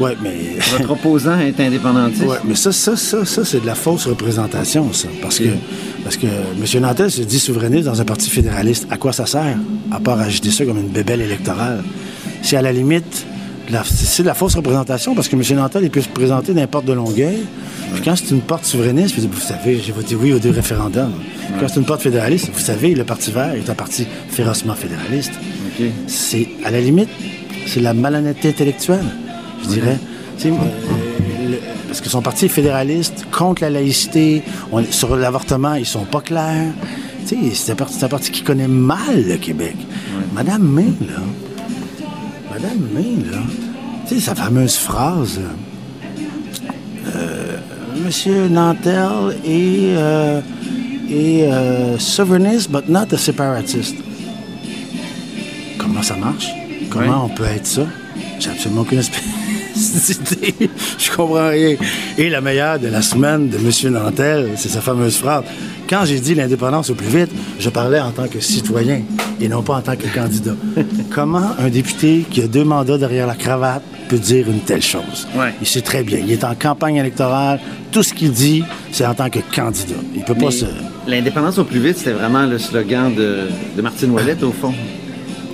Oui, 0.00 0.10
mais. 0.22 0.58
Votre 0.78 0.92
opposant 0.92 1.38
est 1.40 1.58
indépendantiste. 1.60 2.24
Ouais, 2.24 2.36
mais 2.44 2.54
ça, 2.54 2.72
ça, 2.72 2.96
ça, 2.96 3.24
ça, 3.24 3.44
c'est 3.44 3.60
de 3.60 3.66
la 3.66 3.74
fausse 3.74 4.06
représentation, 4.06 4.92
ça. 4.92 5.08
Parce 5.20 5.38
que, 5.38 5.48
parce 6.04 6.16
que 6.16 6.26
M. 6.26 6.82
Nantel 6.82 7.10
se 7.10 7.22
dit 7.22 7.38
souverainiste 7.38 7.86
dans 7.86 8.00
un 8.00 8.04
parti 8.04 8.30
fédéraliste. 8.30 8.86
À 8.90 8.96
quoi 8.96 9.12
ça 9.12 9.26
sert? 9.26 9.56
À 9.90 10.00
part 10.00 10.20
agiter 10.20 10.50
ça 10.50 10.64
comme 10.64 10.78
une 10.78 10.88
bébelle 10.88 11.20
électorale? 11.20 11.82
C'est 12.42 12.56
à 12.56 12.62
la 12.62 12.72
limite, 12.72 13.26
c'est 13.84 14.22
de 14.22 14.28
la 14.28 14.34
fausse 14.34 14.54
représentation 14.54 15.14
parce 15.14 15.28
que 15.28 15.36
M. 15.36 15.42
Nantel, 15.56 15.84
il 15.84 15.90
peut 15.90 16.00
se 16.00 16.08
présenter 16.08 16.54
n'importe 16.54 16.84
de 16.84 16.92
Longueuil. 16.92 17.38
Puis 17.94 18.02
quand 18.04 18.14
c'est 18.16 18.30
une 18.30 18.40
porte 18.40 18.64
souverainiste, 18.64 19.18
vous 19.18 19.40
savez, 19.40 19.80
j'ai 19.84 19.92
voté 19.92 20.14
oui 20.14 20.32
aux 20.32 20.38
deux 20.38 20.50
référendums. 20.50 21.12
Quand 21.58 21.66
c'est 21.68 21.80
une 21.80 21.86
porte 21.86 22.02
fédéraliste, 22.02 22.50
vous 22.52 22.60
savez, 22.60 22.94
le 22.94 23.04
Parti 23.04 23.32
vert 23.32 23.54
est 23.54 23.68
un 23.68 23.74
parti 23.74 24.06
férocement 24.30 24.74
fédéraliste. 24.74 25.32
C'est, 26.06 26.48
à 26.64 26.70
la 26.70 26.80
limite, 26.80 27.08
c'est 27.66 27.80
la 27.80 27.94
malhonnêteté 27.94 28.48
intellectuelle, 28.48 29.04
je 29.62 29.68
dirais. 29.68 29.98
Euh, 30.44 30.50
le- 31.50 31.58
parce 31.88 32.00
que 32.00 32.08
son 32.08 32.22
parti 32.22 32.44
est 32.46 32.48
fédéraliste, 32.48 33.24
contre 33.32 33.62
la 33.62 33.70
laïcité, 33.70 34.42
on- 34.72 34.84
sur 34.90 35.16
l'avortement, 35.16 35.74
ils 35.74 35.86
sont 35.86 36.04
pas 36.04 36.20
clairs. 36.20 36.72
Tu 37.26 37.34
sais, 37.34 37.54
c'est 37.54 37.72
un, 37.72 37.74
parti, 37.76 38.04
un 38.04 38.08
parti 38.08 38.30
qui 38.30 38.42
connaît 38.42 38.68
mal 38.68 39.24
le 39.26 39.36
Québec. 39.36 39.76
Madame 40.34 40.62
May, 40.62 40.84
là, 41.00 41.20
Madame 42.52 42.78
May, 42.94 43.30
là, 43.30 43.38
tu 44.08 44.14
sais, 44.14 44.20
sa 44.20 44.34
fameuse 44.34 44.76
phrase, 44.76 45.40
euh, 47.14 47.56
Monsieur 48.04 48.48
Nantel 48.48 49.36
est, 49.44 49.94
euh, 49.96 50.40
est 51.10 51.42
euh, 51.50 51.98
souverainist, 51.98 52.70
but 52.70 52.88
not 52.88 53.12
a 53.12 53.16
separatist. 53.18 53.96
Comment 55.78 56.02
ça 56.02 56.16
marche? 56.16 56.48
Comment 56.90 57.24
on 57.26 57.28
peut 57.28 57.44
être 57.44 57.66
ça? 57.66 57.82
J'ai 58.38 58.50
absolument 58.50 58.82
aucune 58.82 58.98
espèce. 59.00 59.22
Je 60.98 61.10
comprends 61.10 61.48
rien. 61.48 61.76
Et 62.16 62.28
la 62.28 62.40
meilleure 62.40 62.78
de 62.78 62.88
la 62.88 63.02
semaine 63.02 63.48
de 63.48 63.56
M. 63.56 63.92
Nantel, 63.92 64.50
c'est 64.56 64.68
sa 64.68 64.80
fameuse 64.80 65.16
phrase. 65.16 65.44
Quand 65.88 66.04
j'ai 66.04 66.20
dit 66.20 66.34
l'indépendance 66.34 66.90
au 66.90 66.94
plus 66.94 67.06
vite, 67.06 67.30
je 67.58 67.70
parlais 67.70 68.00
en 68.00 68.10
tant 68.10 68.28
que 68.28 68.40
citoyen 68.40 69.00
et 69.40 69.48
non 69.48 69.62
pas 69.62 69.76
en 69.76 69.80
tant 69.80 69.96
que 69.96 70.06
candidat. 70.12 70.54
Comment 71.10 71.52
un 71.58 71.68
député 71.68 72.26
qui 72.30 72.42
a 72.42 72.46
deux 72.46 72.64
mandats 72.64 72.98
derrière 72.98 73.26
la 73.26 73.34
cravate 73.34 73.82
peut 74.08 74.18
dire 74.18 74.50
une 74.50 74.60
telle 74.60 74.82
chose? 74.82 75.26
Ouais. 75.34 75.54
Il 75.60 75.66
sait 75.66 75.80
très 75.80 76.02
bien. 76.02 76.18
Il 76.18 76.30
est 76.30 76.44
en 76.44 76.54
campagne 76.54 76.96
électorale. 76.96 77.60
Tout 77.90 78.02
ce 78.02 78.12
qu'il 78.12 78.32
dit, 78.32 78.64
c'est 78.92 79.06
en 79.06 79.14
tant 79.14 79.30
que 79.30 79.38
candidat. 79.54 79.94
Il 80.14 80.24
peut 80.24 80.34
pas 80.34 80.50
se... 80.50 80.66
L'indépendance 81.06 81.56
au 81.58 81.64
plus 81.64 81.80
vite, 81.80 81.96
c'était 81.96 82.12
vraiment 82.12 82.44
le 82.44 82.58
slogan 82.58 83.14
de, 83.14 83.48
de 83.74 83.82
Martine 83.82 84.10
Ouellette, 84.10 84.42
au 84.42 84.52
fond. 84.52 84.74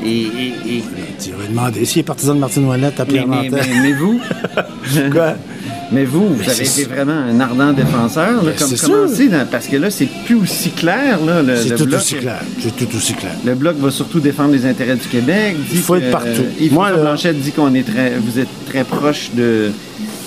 Et, 0.04 0.08
et- 0.10 0.76
et- 0.76 0.82
Tu 1.22 1.32
aurais 1.34 1.48
demandé 1.48 1.84
s'il 1.84 2.00
est 2.00 2.02
partisan 2.04 2.34
de 2.34 2.40
Martine 2.40 2.66
Ouellette 2.66 3.00
à 3.00 3.04
mais, 3.06 3.24
mais- 3.26 3.48
mais- 3.50 3.80
mais 3.82 3.92
vous, 3.92 4.20
Quoi? 5.12 5.34
mais 5.92 6.04
vous, 6.04 6.28
vous 6.34 6.50
avez 6.50 6.62
été 6.66 6.84
vraiment 6.84 7.12
un 7.12 7.40
ardent 7.40 7.72
défenseur, 7.72 8.42
là, 8.42 8.50
Ben, 8.50 8.54
comme 8.58 8.76
commencé, 8.78 9.28
dans- 9.28 9.46
parce 9.50 9.66
que 9.66 9.76
là, 9.76 9.90
c'est 9.90 10.08
plus 10.26 10.34
aussi 10.34 10.70
clair. 10.70 11.18
C'est 11.62 11.76
tout 11.76 11.86
bloc, 11.86 12.00
aussi 12.00 12.16
clair. 12.16 12.40
C'est 12.60 12.76
tout 12.76 12.96
aussi 12.96 13.14
clair. 13.14 13.32
Le 13.46 13.54
bloc 13.54 13.76
va 13.78 13.90
surtout 13.90 14.20
défendre 14.20 14.52
les 14.52 14.66
intérêts 14.66 14.96
du 14.96 15.08
Québec. 15.08 15.56
Dit 15.58 15.76
Il 15.76 15.78
faut 15.80 15.94
que, 15.94 16.00
être 16.00 16.10
partout. 16.10 16.28
euh, 16.28 16.60
Yves 16.62 16.72
Moi, 16.74 16.90
là- 16.90 16.98
Blanchette 16.98 17.40
dit 17.40 17.52
qu'on 17.52 17.74
est 17.74 17.86
très, 17.86 18.12
vous 18.18 18.38
êtes 18.38 18.48
très 18.68 18.84
proche 18.84 19.30
de, 19.34 19.70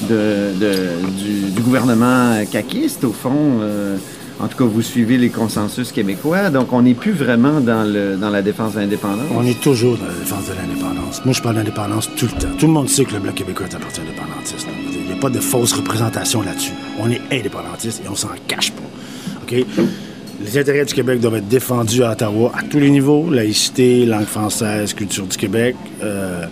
de, 0.09 0.15
de- 0.59 1.21
du, 1.21 1.51
du 1.51 1.61
gouvernement 1.61 2.43
caquiste, 2.51 3.03
au 3.03 3.13
fond. 3.13 3.59
euh, 3.61 3.97
en 4.39 4.47
tout 4.47 4.57
cas, 4.57 4.63
vous 4.65 4.81
suivez 4.81 5.17
les 5.17 5.29
consensus 5.29 5.91
québécois. 5.91 6.49
Donc, 6.49 6.71
on 6.73 6.81
n'est 6.83 6.93
plus 6.93 7.11
vraiment 7.11 7.59
dans, 7.59 7.83
le, 7.91 8.15
dans 8.17 8.29
la 8.29 8.41
défense 8.41 8.73
de 8.75 8.79
l'indépendance. 8.79 9.25
On 9.35 9.43
est 9.45 9.59
toujours 9.59 9.97
dans 9.97 10.05
la 10.05 10.13
défense 10.13 10.45
de 10.47 10.53
l'indépendance. 10.53 11.25
Moi, 11.25 11.33
je 11.33 11.41
parle 11.41 11.55
d'indépendance 11.55 12.09
tout 12.15 12.27
le 12.27 12.39
temps. 12.41 12.55
Tout 12.57 12.67
le 12.67 12.73
monde 12.73 12.87
sait 12.89 13.05
que 13.05 13.13
le 13.13 13.19
Bloc 13.19 13.35
québécois 13.35 13.65
est 13.69 13.75
un 13.75 13.79
parti 13.79 14.01
indépendantiste. 14.01 14.67
Il 14.93 15.07
n'y 15.07 15.13
a 15.13 15.15
pas 15.21 15.29
de 15.29 15.39
fausse 15.39 15.73
représentation 15.73 16.41
là-dessus. 16.41 16.73
On 16.99 17.09
est 17.09 17.21
indépendantiste 17.31 18.01
et 18.05 18.09
on 18.09 18.15
s'en 18.15 18.29
cache 18.47 18.71
pas. 18.71 18.83
OK? 19.43 19.65
Les 20.43 20.57
intérêts 20.57 20.85
du 20.85 20.93
Québec 20.93 21.19
doivent 21.19 21.37
être 21.37 21.47
défendus 21.47 22.03
à 22.03 22.11
Ottawa 22.11 22.51
à 22.55 22.61
tous 22.61 22.79
les 22.79 22.91
niveaux, 22.91 23.31
laïcité, 23.31 24.05
langue 24.05 24.25
française, 24.27 24.93
culture 24.93 25.25
du 25.25 25.35
Québec. 25.35 25.75
euh, 26.03 26.45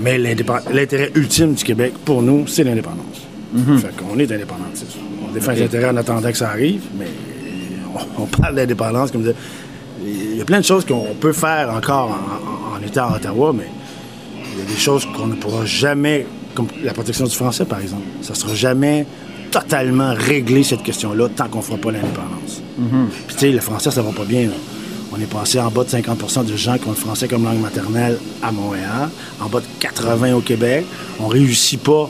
mais 0.00 0.16
l'intérêt 0.16 1.10
ultime 1.16 1.54
du 1.54 1.64
Québec, 1.64 1.92
pour 2.04 2.22
nous, 2.22 2.46
c'est 2.46 2.64
l'indépendance. 2.64 3.26
Fait 3.80 3.94
qu'on 3.96 4.18
est 4.18 4.30
indépendantiste. 4.30 4.96
On 5.28 5.32
défend 5.32 5.52
les 5.52 5.62
intérêts 5.62 5.90
en 5.90 5.96
attendant 5.96 6.30
que 6.30 6.36
ça 6.38 6.48
arrive, 6.50 6.82
mais 6.98 7.06
on, 8.18 8.22
on 8.22 8.26
parle 8.26 8.54
d'indépendance 8.54 9.10
comme 9.10 9.22
de- 9.24 9.34
il 10.04 10.36
y 10.36 10.40
a 10.40 10.44
plein 10.44 10.60
de 10.60 10.64
choses 10.64 10.84
qu'on 10.84 11.14
peut 11.20 11.32
faire 11.32 11.70
encore 11.74 12.10
en, 12.10 12.74
en- 12.74 12.78
en 12.78 12.86
étant 12.86 13.08
à 13.12 13.16
Ottawa, 13.16 13.52
mais 13.56 13.66
il 14.54 14.58
y 14.60 14.62
a 14.62 14.64
des 14.64 14.76
choses 14.80 15.06
qu'on 15.16 15.26
ne 15.26 15.34
pourra 15.34 15.64
jamais, 15.64 16.26
comme 16.54 16.68
la 16.82 16.92
protection 16.92 17.24
du 17.26 17.34
français, 17.34 17.64
par 17.64 17.80
exemple. 17.80 18.02
Ça 18.22 18.32
ne 18.32 18.38
sera 18.38 18.54
jamais 18.54 19.06
totalement 19.50 20.14
réglé, 20.14 20.62
cette 20.62 20.82
question-là, 20.82 21.28
tant 21.34 21.48
qu'on 21.48 21.58
ne 21.58 21.62
fera 21.64 21.78
pas 21.78 21.90
l'indépendance. 21.90 22.62
Puis, 23.26 23.34
tu 23.36 23.38
sais, 23.38 23.50
le 23.50 23.60
français, 23.60 23.90
ça 23.90 24.02
va 24.02 24.12
pas 24.12 24.24
bien. 24.24 24.42
là. 24.42 24.52
On 25.10 25.18
est 25.20 25.26
passé 25.30 25.58
en 25.58 25.70
bas 25.70 25.84
de 25.84 25.88
50% 25.88 26.44
de 26.44 26.54
gens 26.54 26.76
qui 26.76 26.86
ont 26.86 26.90
le 26.90 26.96
français 26.96 27.26
comme 27.28 27.44
langue 27.44 27.60
maternelle 27.60 28.18
à 28.42 28.52
Montréal, 28.52 29.08
en 29.40 29.46
bas 29.48 29.60
de 29.60 29.64
80 29.80 30.34
au 30.34 30.40
Québec. 30.40 30.84
On 31.18 31.26
réussit 31.28 31.80
pas 31.82 32.08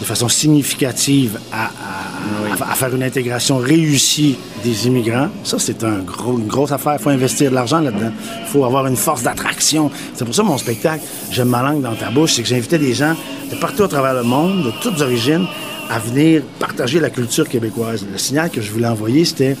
de 0.00 0.04
façon 0.04 0.28
significative 0.28 1.38
à, 1.52 1.64
à- 1.66 1.68
à- 1.68 2.72
à 2.72 2.74
faire 2.74 2.94
une 2.94 3.02
intégration 3.02 3.58
réussie 3.58 4.36
des 4.64 4.86
immigrants. 4.86 5.28
Ça, 5.44 5.58
c'est 5.58 5.82
un 5.84 5.98
gros, 5.98 6.38
une 6.38 6.46
grosse 6.46 6.72
affaire. 6.72 6.94
Il 6.98 7.02
faut 7.02 7.10
investir 7.10 7.50
de 7.50 7.54
l'argent 7.54 7.80
là-dedans. 7.80 8.12
Il 8.42 8.46
faut 8.48 8.64
avoir 8.64 8.86
une 8.86 8.96
force 8.96 9.22
d'attraction. 9.22 9.90
C'est 10.14 10.24
pour 10.24 10.34
ça 10.34 10.42
mon 10.42 10.58
spectacle, 10.58 11.02
J'aime 11.30 11.48
ma 11.48 11.62
langue 11.62 11.82
dans 11.82 11.94
ta 11.94 12.10
bouche, 12.10 12.34
c'est 12.34 12.42
que 12.42 12.48
j'invitais 12.48 12.78
des 12.78 12.94
gens 12.94 13.14
de 13.50 13.56
partout 13.56 13.82
à 13.84 13.88
travers 13.88 14.14
le 14.14 14.22
monde, 14.22 14.64
de 14.64 14.72
toutes 14.82 15.00
origines, 15.00 15.46
à 15.90 15.98
venir 15.98 16.42
partager 16.58 16.98
la 17.00 17.10
culture 17.10 17.48
québécoise. 17.48 18.06
Le 18.10 18.18
signal 18.18 18.50
que 18.50 18.60
je 18.60 18.70
voulais 18.70 18.86
envoyer, 18.88 19.24
c'était 19.24 19.56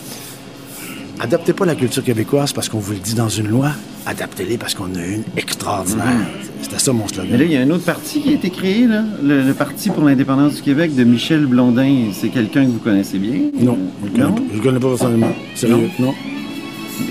adaptez 1.20 1.52
pas 1.52 1.64
la 1.66 1.74
culture 1.74 2.02
québécoise 2.04 2.52
parce 2.52 2.68
qu'on 2.68 2.78
vous 2.78 2.92
le 2.92 2.98
dit 2.98 3.14
dans 3.14 3.28
une 3.28 3.48
loi, 3.48 3.70
adaptez-les 4.06 4.56
parce 4.58 4.74
qu'on 4.74 4.94
a 4.94 5.04
une 5.04 5.24
extraordinaire. 5.36 6.26
C'était 6.64 6.78
ça 6.78 6.92
mon 6.92 7.06
slogan. 7.06 7.28
Mais 7.30 7.38
là, 7.38 7.44
il 7.44 7.52
y 7.52 7.56
a 7.56 7.60
un 7.60 7.70
autre 7.70 7.84
parti 7.84 8.20
qui 8.20 8.30
a 8.30 8.32
été 8.32 8.48
créé, 8.50 8.86
là, 8.86 9.04
le, 9.22 9.42
le 9.42 9.52
Parti 9.54 9.90
pour 9.90 10.02
l'indépendance 10.04 10.54
du 10.56 10.62
Québec 10.62 10.94
de 10.94 11.04
Michel 11.04 11.44
Blondin. 11.46 12.06
C'est 12.12 12.28
quelqu'un 12.30 12.64
que 12.64 12.70
vous 12.70 12.78
connaissez 12.78 13.18
bien? 13.18 13.34
Non, 13.60 13.76
je 14.04 14.18
ne 14.18 14.24
Non? 14.26 14.34
le 14.52 14.60
connais 14.60 14.80
pas 14.80 14.88
personnellement. 14.88 15.32
Sérieux, 15.54 15.90
non? 15.98 16.14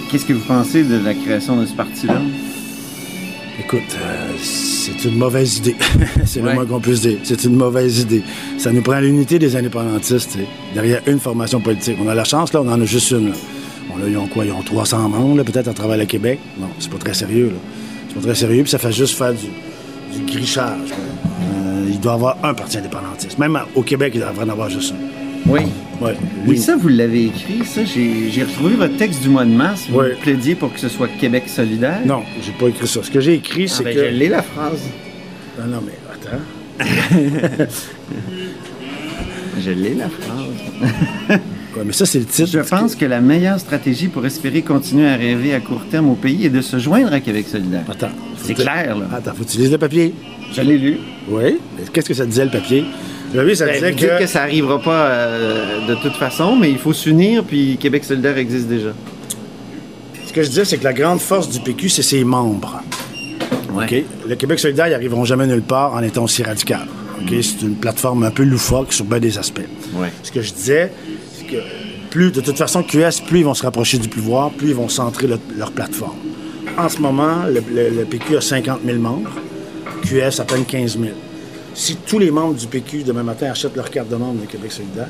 Qu'est-ce 0.09 0.25
que 0.25 0.33
vous 0.33 0.45
pensez 0.47 0.83
de 0.83 0.95
la 1.03 1.13
création 1.13 1.59
de 1.59 1.65
ce 1.67 1.73
parti-là? 1.73 2.19
Écoute, 3.59 3.81
euh, 4.01 4.31
c'est 4.41 5.07
une 5.07 5.17
mauvaise 5.17 5.57
idée. 5.59 5.75
c'est 6.25 6.41
Ouais. 6.41 6.49
le 6.49 6.55
moins 6.55 6.65
qu'on 6.65 6.79
puisse 6.79 7.01
dire. 7.01 7.19
C'est 7.23 7.43
une 7.43 7.55
mauvaise 7.55 7.99
idée. 7.99 8.23
Ça 8.57 8.71
nous 8.71 8.81
prend 8.81 8.99
l'unité 8.99 9.37
des 9.37 9.55
indépendantistes, 9.55 10.31
tu 10.31 10.39
sais, 10.39 10.47
derrière 10.73 11.01
une 11.05 11.19
formation 11.19 11.59
politique. 11.61 11.97
On 12.03 12.07
a 12.09 12.15
la 12.15 12.23
chance, 12.23 12.51
là, 12.53 12.61
on 12.63 12.67
en 12.71 12.81
a 12.81 12.85
juste 12.85 13.11
une. 13.11 13.29
là. 13.29 13.35
Bon, 13.89 13.97
là, 13.97 14.05
ils 14.09 14.17
ont 14.17 14.27
quoi? 14.27 14.45
Ils 14.45 14.51
ont 14.51 14.63
300 14.63 15.09
membres, 15.09 15.37
là, 15.37 15.43
peut-être, 15.43 15.67
à 15.67 15.73
travers 15.73 15.97
le 15.97 16.05
Québec. 16.05 16.39
Non, 16.59 16.67
c'est 16.79 16.89
pas 16.89 16.97
très 16.97 17.13
sérieux, 17.13 17.51
là. 17.53 17.59
Pas 18.15 18.21
très 18.21 18.36
sérieux, 18.36 18.63
puis 18.63 18.71
ça 18.71 18.78
fait 18.78 18.91
juste 18.91 19.17
faire 19.17 19.34
du, 19.34 19.47
du 20.17 20.32
grichage. 20.32 20.89
Euh, 20.91 21.86
il 21.89 21.99
doit 21.99 22.13
y 22.13 22.15
avoir 22.15 22.38
un 22.43 22.54
parti 22.54 22.78
indépendantiste. 22.78 23.38
Même 23.39 23.58
au 23.76 23.82
Québec, 23.82 24.13
il 24.15 24.21
devrait 24.21 24.45
en 24.45 24.49
avoir 24.49 24.69
juste 24.69 24.93
un. 24.93 25.49
Oui. 25.49 25.62
Ouais. 26.02 26.15
Oui, 26.47 26.58
ça, 26.58 26.76
vous 26.76 26.88
l'avez 26.88 27.26
écrit, 27.26 27.65
ça. 27.65 27.82
J'ai 27.84 28.43
retrouvé 28.43 28.76
votre 28.76 28.95
texte 28.97 29.21
du 29.21 29.30
mois 29.30 29.45
de 29.45 29.52
mars. 29.52 29.88
Vous 29.89 29.99
plaidiez 30.21 30.56
pour 30.56 30.73
que 30.73 30.80
ce 30.80 30.89
soit 30.89 31.08
Québec 31.19 31.43
solidaire. 31.47 31.99
Non, 32.06 32.23
j'ai 32.41 32.52
pas 32.54 32.67
écrit 32.67 32.88
ça. 32.88 33.04
Ce 33.04 33.12
que 33.12 33.19
j'ai 33.19 33.36
écrit, 33.36 33.65
Ah, 33.69 33.73
c'est 33.78 33.84
ben, 33.84 33.95
que... 33.95 33.99
Je 34.06 34.10
l'ai, 34.15 34.30
la 34.30 34.41
phrase. 34.41 34.82
Non, 35.60 35.67
non, 35.67 35.84
mais 35.86 35.93
attends. 36.12 36.39
Je 39.60 39.69
l'ai, 39.71 39.93
la 39.93 40.10
phrase. 40.10 41.39
Ouais, 41.75 41.83
mais 41.86 41.93
ça, 41.93 42.05
c'est 42.05 42.19
le 42.19 42.25
titre. 42.25 42.49
Je 42.51 42.59
pense 42.59 42.95
que 42.95 43.05
la 43.05 43.19
meilleure 43.19 43.59
stratégie 43.59 44.07
pour 44.07 44.25
espérer 44.25 44.62
continuer 44.62 45.07
à 45.07 45.15
rêver 45.15 45.53
à 45.55 45.59
court 45.59 45.81
terme 45.89 46.09
au 46.09 46.15
pays 46.15 46.45
est 46.45 46.49
de 46.49 46.62
se 46.62 46.77
joindre 46.77 47.12
à 47.13 47.19
Québec 47.19 47.47
solidaire. 47.51 47.83
Attends. 47.89 48.12
C'est 48.43 48.53
clair, 48.53 48.95
là. 48.97 49.05
Attends, 49.13 49.33
faut 49.33 49.43
que 49.43 49.49
tu 49.49 49.57
lises 49.57 49.71
le 49.71 49.77
papier? 49.79 50.13
Je 50.55 50.62
l'ai 50.62 50.77
lu. 50.77 50.97
Oui. 51.29 51.57
Qu'est-ce 51.91 52.07
que 52.09 52.13
ça 52.13 52.25
disait, 52.25 52.45
le 52.45 52.51
papier? 52.51 52.86
Le 53.33 53.39
papier, 53.39 53.55
ça 53.55 53.65
Ben, 53.65 53.73
disait 53.73 53.91
vous 53.91 53.97
que... 53.97 54.19
que 54.19 54.27
ça 54.27 54.39
n'arrivera 54.41 54.79
pas 54.81 55.05
euh, 55.07 55.88
de 55.88 55.95
toute 55.95 56.13
façon, 56.13 56.55
mais 56.55 56.69
il 56.69 56.77
faut 56.77 56.93
s'unir, 56.93 57.43
puis 57.43 57.77
Québec 57.79 58.03
solidaire 58.03 58.38
existe 58.38 58.67
déjà. 58.67 58.93
Ce 60.27 60.31
que 60.33 60.43
je 60.43 60.49
disais, 60.49 60.65
c'est 60.65 60.77
que 60.77 60.83
la 60.83 60.93
grande 60.93 61.19
force 61.19 61.49
du 61.49 61.59
PQ, 61.59 61.89
c'est 61.89 62.01
ses 62.03 62.23
membres. 62.23 62.83
Ouais. 63.73 63.86
OK? 63.86 64.03
Le 64.29 64.36
Québec 64.36 64.59
solidaire, 64.59 64.88
ils 64.88 64.91
n'arriveront 64.91 65.25
jamais 65.25 65.47
nulle 65.47 65.62
part 65.63 65.93
en 65.95 66.03
étant 66.03 66.23
aussi 66.25 66.43
radical. 66.43 66.86
OK? 67.21 67.33
C'est 67.41 67.62
une 67.63 67.75
plateforme 67.75 68.23
un 68.23 68.31
peu 68.31 68.43
loufoque 68.43 68.93
sur 68.93 69.05
bien 69.05 69.19
des 69.19 69.38
aspects. 69.39 69.62
Ouais. 69.95 70.09
Ce 70.21 70.31
que 70.31 70.41
je 70.41 70.53
disais, 70.53 70.91
plus, 72.09 72.31
de 72.31 72.41
toute 72.41 72.57
façon, 72.57 72.83
QS, 72.83 73.21
plus 73.27 73.39
ils 73.39 73.45
vont 73.45 73.53
se 73.53 73.63
rapprocher 73.63 73.97
du 73.97 74.07
pouvoir, 74.07 74.51
plus 74.51 74.69
ils 74.69 74.75
vont 74.75 74.89
centrer 74.89 75.27
le- 75.27 75.39
leur 75.57 75.71
plateforme. 75.71 76.17
En 76.77 76.89
ce 76.89 76.99
moment, 76.99 77.43
le, 77.47 78.03
PQ 78.05 78.37
a 78.37 78.41
50 78.41 78.79
000 78.85 78.97
membres, 78.99 79.31
QS 80.03 80.39
à 80.39 80.45
peine 80.45 80.65
15 80.65 80.97
000. 80.99 81.11
Si 81.75 81.95
tous 81.97 82.19
les 82.19 82.29
membres 82.31 82.53
du 82.55 82.67
PQ, 82.67 83.03
demain 83.03 83.23
matin, 83.23 83.49
achètent 83.51 83.75
leur 83.75 83.89
carte 83.89 84.09
de 84.09 84.15
membre 84.15 84.41
de 84.41 84.45
Québec 84.45 84.71
solidaire, 84.71 85.07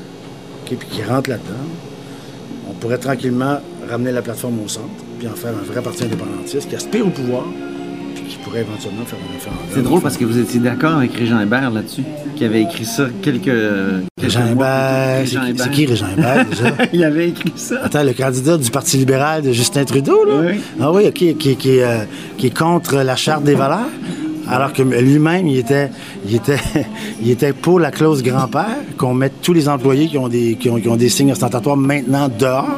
puis 0.66 0.76
qu'ils 0.76 1.04
rentrent 1.04 1.30
là-dedans, 1.30 1.64
on 2.70 2.72
pourrait 2.74 2.98
tranquillement 2.98 3.58
ramener 3.88 4.12
la 4.12 4.22
plateforme 4.22 4.60
au 4.64 4.68
centre, 4.68 4.88
puis 5.18 5.28
en 5.28 5.34
faire 5.34 5.50
un 5.50 5.64
vrai 5.72 5.82
parti 5.82 6.04
indépendantiste 6.04 6.68
qui 6.68 6.76
aspire 6.76 7.06
au 7.06 7.10
pouvoir, 7.10 7.44
pourrait 8.54 8.66
éventuellement 8.70 9.04
faire 9.04 9.18
un 9.28 9.32
référendum. 9.32 9.64
C'est 9.72 9.82
drôle 9.82 10.00
parce 10.00 10.16
que 10.16 10.24
vous 10.24 10.38
étiez 10.38 10.60
d'accord 10.60 10.96
avec 10.96 11.12
Régent 11.14 11.40
Hébert 11.40 11.70
là-dessus, 11.70 12.02
qui 12.36 12.44
avait 12.44 12.62
écrit 12.62 12.84
ça 12.84 13.06
quelques. 13.22 13.42
quelques 13.44 14.04
Régent 14.22 14.46
Hébert, 14.52 15.22
c'est 15.56 15.70
qui- 15.70 15.86
Régent 15.86 16.06
Hébert, 16.16 16.46
déjà? 16.50 16.64
Il 16.92 17.04
avait 17.04 17.28
écrit 17.30 17.52
ça. 17.56 17.76
Attends, 17.84 18.04
le 18.04 18.12
candidat 18.12 18.56
du 18.56 18.70
Parti 18.70 18.96
libéral 18.98 19.42
de 19.42 19.52
Justin 19.52 19.84
Trudeau, 19.84 20.24
là? 20.24 20.34
Oui. 20.46 20.60
Ah 20.80 20.92
oui, 20.92 21.04
OK, 21.08 21.14
qui, 21.14 21.56
qui, 21.56 21.80
euh, 21.80 22.04
qui 22.38 22.46
est 22.48 22.56
contre 22.56 22.96
la 22.96 23.16
Charte 23.16 23.42
des 23.44 23.54
valeurs, 23.54 23.88
alors 24.48 24.72
que 24.72 24.82
lui-même, 24.82 25.46
il 25.48 25.58
était, 25.58 25.90
il, 26.28 26.36
était, 26.36 26.58
il 27.22 27.30
était 27.30 27.52
pour 27.52 27.80
la 27.80 27.90
clause 27.90 28.22
grand-père, 28.22 28.76
qu'on 28.96 29.14
mette 29.14 29.40
tous 29.42 29.52
les 29.52 29.68
employés 29.68 30.06
qui 30.08 30.18
ont 30.18 30.28
des, 30.28 30.54
qui 30.54 30.70
ont, 30.70 30.78
qui 30.78 30.88
ont 30.88 30.96
des 30.96 31.08
signes 31.08 31.32
ostentatoires 31.32 31.76
maintenant 31.76 32.28
dehors. 32.28 32.68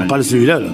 On 0.00 0.06
parle 0.06 0.20
de 0.20 0.26
celui-là, 0.26 0.60
là. 0.60 0.68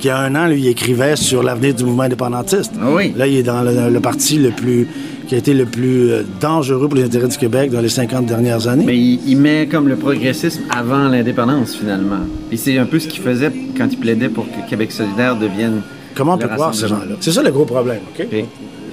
Qui, 0.00 0.06
il 0.06 0.08
y 0.08 0.10
a 0.10 0.18
un 0.18 0.34
an, 0.34 0.46
lui, 0.46 0.60
il 0.60 0.68
écrivait 0.68 1.14
sur 1.16 1.42
l'avenir 1.42 1.74
du 1.74 1.84
mouvement 1.84 2.04
indépendantiste. 2.04 2.72
Ah 2.80 2.86
oui. 2.90 3.12
Là, 3.16 3.26
il 3.26 3.36
est 3.36 3.42
dans 3.42 3.62
le, 3.62 3.90
le 3.90 4.00
parti 4.00 4.38
le 4.38 4.50
plus 4.50 4.86
qui 5.28 5.36
a 5.36 5.38
été 5.38 5.54
le 5.54 5.64
plus 5.64 6.10
euh, 6.10 6.22
dangereux 6.40 6.88
pour 6.88 6.96
les 6.96 7.04
intérêts 7.04 7.28
du 7.28 7.36
Québec 7.36 7.70
dans 7.70 7.80
les 7.80 7.88
50 7.88 8.26
dernières 8.26 8.66
années. 8.66 8.84
Mais 8.84 8.98
il, 8.98 9.20
il 9.28 9.36
met 9.36 9.68
comme 9.70 9.86
le 9.86 9.94
progressisme 9.94 10.62
avant 10.70 11.06
l'indépendance, 11.08 11.76
finalement. 11.76 12.18
Et 12.50 12.56
c'est 12.56 12.76
un 12.78 12.84
peu 12.86 12.98
ce 12.98 13.06
qu'il 13.06 13.22
faisait 13.22 13.52
quand 13.78 13.86
il 13.92 13.98
plaidait 13.98 14.28
pour 14.28 14.46
que 14.46 14.68
Québec 14.68 14.90
solidaire 14.90 15.36
devienne. 15.36 15.82
Comment 16.16 16.34
on 16.34 16.38
peut 16.38 16.48
croire 16.48 16.74
ces 16.74 16.88
gens-là? 16.88 17.14
C'est 17.20 17.30
ça 17.30 17.42
le 17.44 17.52
gros 17.52 17.64
problème, 17.64 18.00
OK? 18.18 18.26
Ok. 18.32 18.44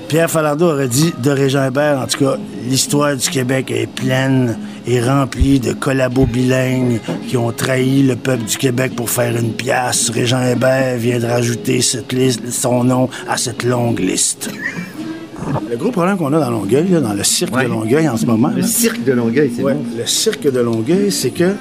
Pierre 0.07 0.31
Falardeau 0.31 0.67
aurait 0.67 0.87
dit 0.87 1.13
de 1.21 1.29
Régent 1.31 1.65
Hébert, 1.67 1.99
en 1.99 2.07
tout 2.07 2.19
cas, 2.23 2.37
l'histoire 2.69 3.15
du 3.17 3.29
Québec 3.29 3.69
est 3.71 3.87
pleine 3.87 4.57
et 4.85 5.01
remplie 5.01 5.59
de 5.59 5.73
collabos 5.73 6.25
bilingues 6.25 7.01
qui 7.27 7.35
ont 7.35 7.51
trahi 7.51 8.03
le 8.03 8.15
peuple 8.15 8.45
du 8.45 8.57
Québec 8.57 8.93
pour 8.95 9.09
faire 9.09 9.35
une 9.35 9.51
pièce. 9.51 10.09
Régent 10.09 10.41
Hébert 10.45 10.97
vient 10.97 11.19
de 11.19 11.25
rajouter 11.25 11.81
cette 11.81 12.13
liste, 12.13 12.49
son 12.51 12.85
nom 12.85 13.09
à 13.27 13.35
cette 13.35 13.63
longue 13.63 13.99
liste. 13.99 14.49
Le 15.69 15.75
gros 15.75 15.91
problème 15.91 16.15
qu'on 16.17 16.31
a 16.33 16.39
dans 16.39 16.51
Longueuil, 16.51 16.87
là, 16.89 17.01
dans 17.01 17.13
le 17.13 17.23
cirque 17.23 17.53
Ouais. 17.55 17.63
de 17.65 17.69
Longueuil 17.69 18.07
en 18.07 18.15
ce 18.15 18.25
moment, 18.25 18.49
Le 18.55 18.61
là, 18.61 18.67
cirque 18.67 19.03
de 19.03 19.11
Longueuil, 19.11 19.51
c'est 19.55 19.63
ouais, 19.63 19.73
bon. 19.73 19.83
le 19.97 20.05
cirque 20.05 20.49
de 20.49 20.59
Longueuil, 20.59 21.11
c'est 21.11 21.31
que 21.31 21.53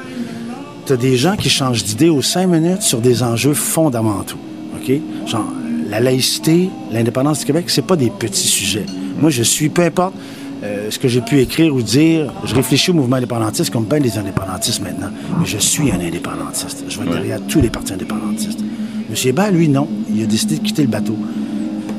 tu 0.87 0.93
as 0.93 0.97
des 0.97 1.17
gens 1.17 1.35
qui 1.37 1.51
changent 1.51 1.83
d'idée 1.83 2.09
aux 2.11 2.23
cinq 2.23 2.47
minutes 2.47 2.83
sur 2.83 3.01
des 3.01 3.25
enjeux 3.25 3.55
fondamentaux. 3.55 4.37
OK? 4.77 4.93
Genre, 5.27 5.47
la 5.89 6.01
laïcité, 6.01 6.71
l'indépendance 6.91 7.41
du 7.41 7.47
Québec, 7.47 7.67
c'est 7.69 7.87
pas 7.87 7.97
des 7.97 8.11
petits 8.11 8.49
sujets. 8.49 8.87
Moi, 9.21 9.31
je 9.31 9.43
suis, 9.43 9.69
peu 9.69 9.83
importe 9.83 10.15
euh, 10.63 10.91
ce 10.91 10.99
que 10.99 11.09
j'ai 11.09 11.21
pu 11.21 11.41
écrire 11.41 11.75
ou 11.75 11.83
dire, 11.83 12.33
je 12.45 12.55
réfléchis 12.55 12.91
au 12.91 12.95
mouvement 12.95 13.17
indépendantiste 13.17 13.71
comme 13.71 13.85
bien 13.85 14.01
des 14.01 14.19
indépendantistes 14.19 14.83
maintenant. 14.83 15.11
Mais 15.39 15.47
je 15.47 15.59
suis 15.59 15.91
un 15.91 16.01
indépendantiste. 16.01 16.85
Je 16.89 16.99
vais 17.01 17.11
derrière 17.11 17.41
tous 17.47 17.61
les 17.61 17.71
partis 17.71 17.93
indépendantistes. 17.93 18.61
M. 18.61 19.15
Hébert, 19.25 19.53
lui, 19.53 19.69
non. 19.69 19.89
Il 20.13 20.23
a 20.23 20.27
décidé 20.27 20.57
de 20.57 20.63
quitter 20.63 20.83
le 20.83 20.89
bateau 20.89 21.17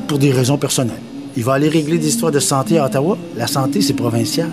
pour 0.07 0.17
des 0.17 0.31
raisons 0.31 0.57
personnelles. 0.57 1.01
Il 1.35 1.43
va 1.43 1.53
aller 1.53 1.69
régler 1.69 1.97
des 1.97 2.07
histoires 2.07 2.31
de 2.31 2.39
santé 2.39 2.79
à 2.79 2.85
Ottawa. 2.85 3.17
La 3.37 3.47
santé, 3.47 3.81
c'est 3.81 3.93
provincial. 3.93 4.49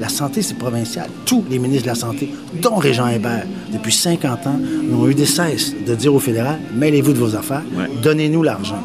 La 0.00 0.08
santé, 0.08 0.42
c'est 0.42 0.58
provincial. 0.58 1.08
Tous 1.24 1.44
les 1.48 1.58
ministres 1.58 1.84
de 1.84 1.88
la 1.90 1.94
Santé, 1.94 2.32
dont 2.60 2.76
Régent 2.76 3.08
Hébert, 3.08 3.46
depuis 3.72 3.92
50 3.92 4.46
ans, 4.46 4.58
n'ont 4.58 5.08
eu 5.08 5.14
des 5.14 5.26
cesse 5.26 5.74
de 5.86 5.94
dire 5.94 6.14
au 6.14 6.18
fédéral 6.18 6.58
mêlez-vous 6.74 7.12
de 7.12 7.18
vos 7.18 7.36
affaires, 7.36 7.62
donnez-nous 8.02 8.42
l'argent. 8.42 8.82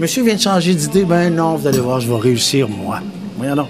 Monsieur 0.00 0.22
vient 0.22 0.34
de 0.34 0.40
changer 0.40 0.74
d'idée, 0.74 1.04
ben 1.04 1.34
non, 1.34 1.56
vous 1.56 1.66
allez 1.66 1.80
voir, 1.80 2.00
je 2.00 2.08
vais 2.08 2.18
réussir, 2.18 2.68
moi. 2.68 3.00
Voyons 3.36 3.56
donc. 3.56 3.68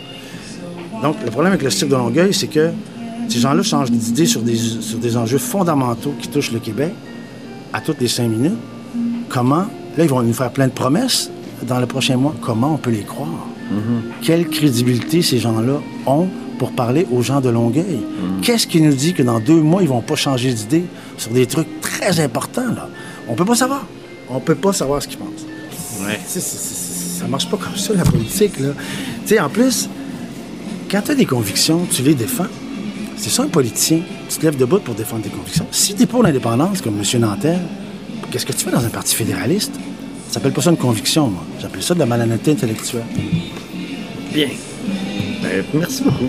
Donc, 1.03 1.17
le 1.25 1.31
problème 1.31 1.53
avec 1.53 1.63
le 1.63 1.71
cirque 1.71 1.91
de 1.91 1.97
Longueuil, 1.97 2.35
c'est 2.35 2.49
que 2.49 2.71
ces 3.29 3.39
gens-là 3.39 3.63
changent 3.63 3.91
d'idée 3.91 4.27
sur 4.27 4.43
des, 4.43 4.57
sur 4.57 4.99
des 4.99 5.17
enjeux 5.17 5.39
fondamentaux 5.39 6.15
qui 6.21 6.29
touchent 6.29 6.53
le 6.53 6.59
Québec 6.59 6.93
à 7.73 7.81
toutes 7.81 8.01
les 8.01 8.09
cinq 8.09 8.29
minutes. 8.29 8.59
Comment? 9.29 9.67
Là, 9.97 10.05
ils 10.05 10.09
vont 10.09 10.23
nous 10.23 10.33
faire 10.33 10.51
plein 10.51 10.67
de 10.67 10.73
promesses 10.73 11.31
dans 11.67 11.79
le 11.81 11.87
prochain 11.87 12.17
mois. 12.17 12.35
Comment 12.41 12.75
on 12.75 12.79
peut 12.79 12.91
les 12.91 13.03
croire? 13.03 13.47
Quelle 14.23 14.49
crédibilité 14.49 15.21
ces 15.23 15.39
gens-là 15.39 15.81
ont 16.07 16.29
pour 16.59 16.73
parler 16.73 17.07
aux 17.11 17.23
gens 17.23 17.41
de 17.41 17.49
Longueuil? 17.49 18.01
Qu'est-ce 18.43 18.67
qui 18.67 18.81
nous 18.81 18.93
dit 18.95 19.15
que 19.15 19.23
dans 19.23 19.41
deux 19.41 19.61
mois, 19.61 19.83
ils 19.83 19.89
vont 19.89 20.03
pas 20.03 20.17
changer 20.17 20.53
d'idée 20.53 20.85
sur 21.17 21.31
des 21.31 21.47
trucs 21.47 21.81
très 21.81 22.21
importants, 22.21 22.67
là? 22.75 22.89
On 23.29 23.35
peut 23.35 23.45
pas 23.45 23.55
savoir. 23.55 23.85
On 24.29 24.41
peut 24.41 24.55
pas 24.55 24.73
savoir 24.73 25.03
ce 25.03 25.09
qu'ils 25.09 25.19
pensent. 25.19 25.47
C'est- 26.27 26.41
c'est- 26.41 27.21
ça 27.21 27.27
marche 27.27 27.49
pas 27.51 27.57
comme 27.57 27.77
ça, 27.77 27.95
la 27.95 28.05
politique, 28.05 28.59
là. 28.61 28.69
Tu 29.27 29.35
sais, 29.35 29.41
en 29.41 29.49
plus, 29.49 29.89
quand 30.91 31.01
tu 31.03 31.11
as 31.11 31.15
des 31.15 31.27
convictions, 31.27 31.87
tu 31.91 32.03
les 32.03 32.15
défends. 32.15 32.47
C'est 33.17 33.31
ça 33.31 33.43
un 33.43 33.49
politicien. 33.49 34.01
Tu 34.29 34.37
te 34.39 34.45
lèves 34.45 34.57
debout 34.57 34.79
pour 34.79 34.95
défendre 34.95 35.23
tes 35.23 35.29
convictions. 35.31 35.67
Si 35.73 35.95
tu 35.95 36.03
es 36.03 36.07
pour 36.07 36.23
l'indépendance, 36.23 36.81
comme 36.81 36.95
M. 37.01 37.21
Nanterre, 37.21 37.61
qu'est-ce 38.31 38.47
que 38.47 38.53
tu 38.53 38.65
fais 38.65 38.71
dans 38.71 38.85
un 38.85 38.89
parti 38.91 39.15
fédéraliste? 39.15 39.73
Ça 40.29 40.35
s'appelle 40.35 40.53
pas 40.53 40.63
ça 40.63 40.71
une 40.71 40.77
conviction, 40.77 41.29
moi. 41.29 41.43
J'appelle 41.61 41.83
ça 41.83 41.95
de 41.95 41.99
la 41.99 42.07
malhonnêteté 42.07 42.53
intellectuelle. 42.53 43.03
Bien. 44.33 44.49
Ben, 45.43 45.65
merci 45.75 46.03
beaucoup. 46.03 46.29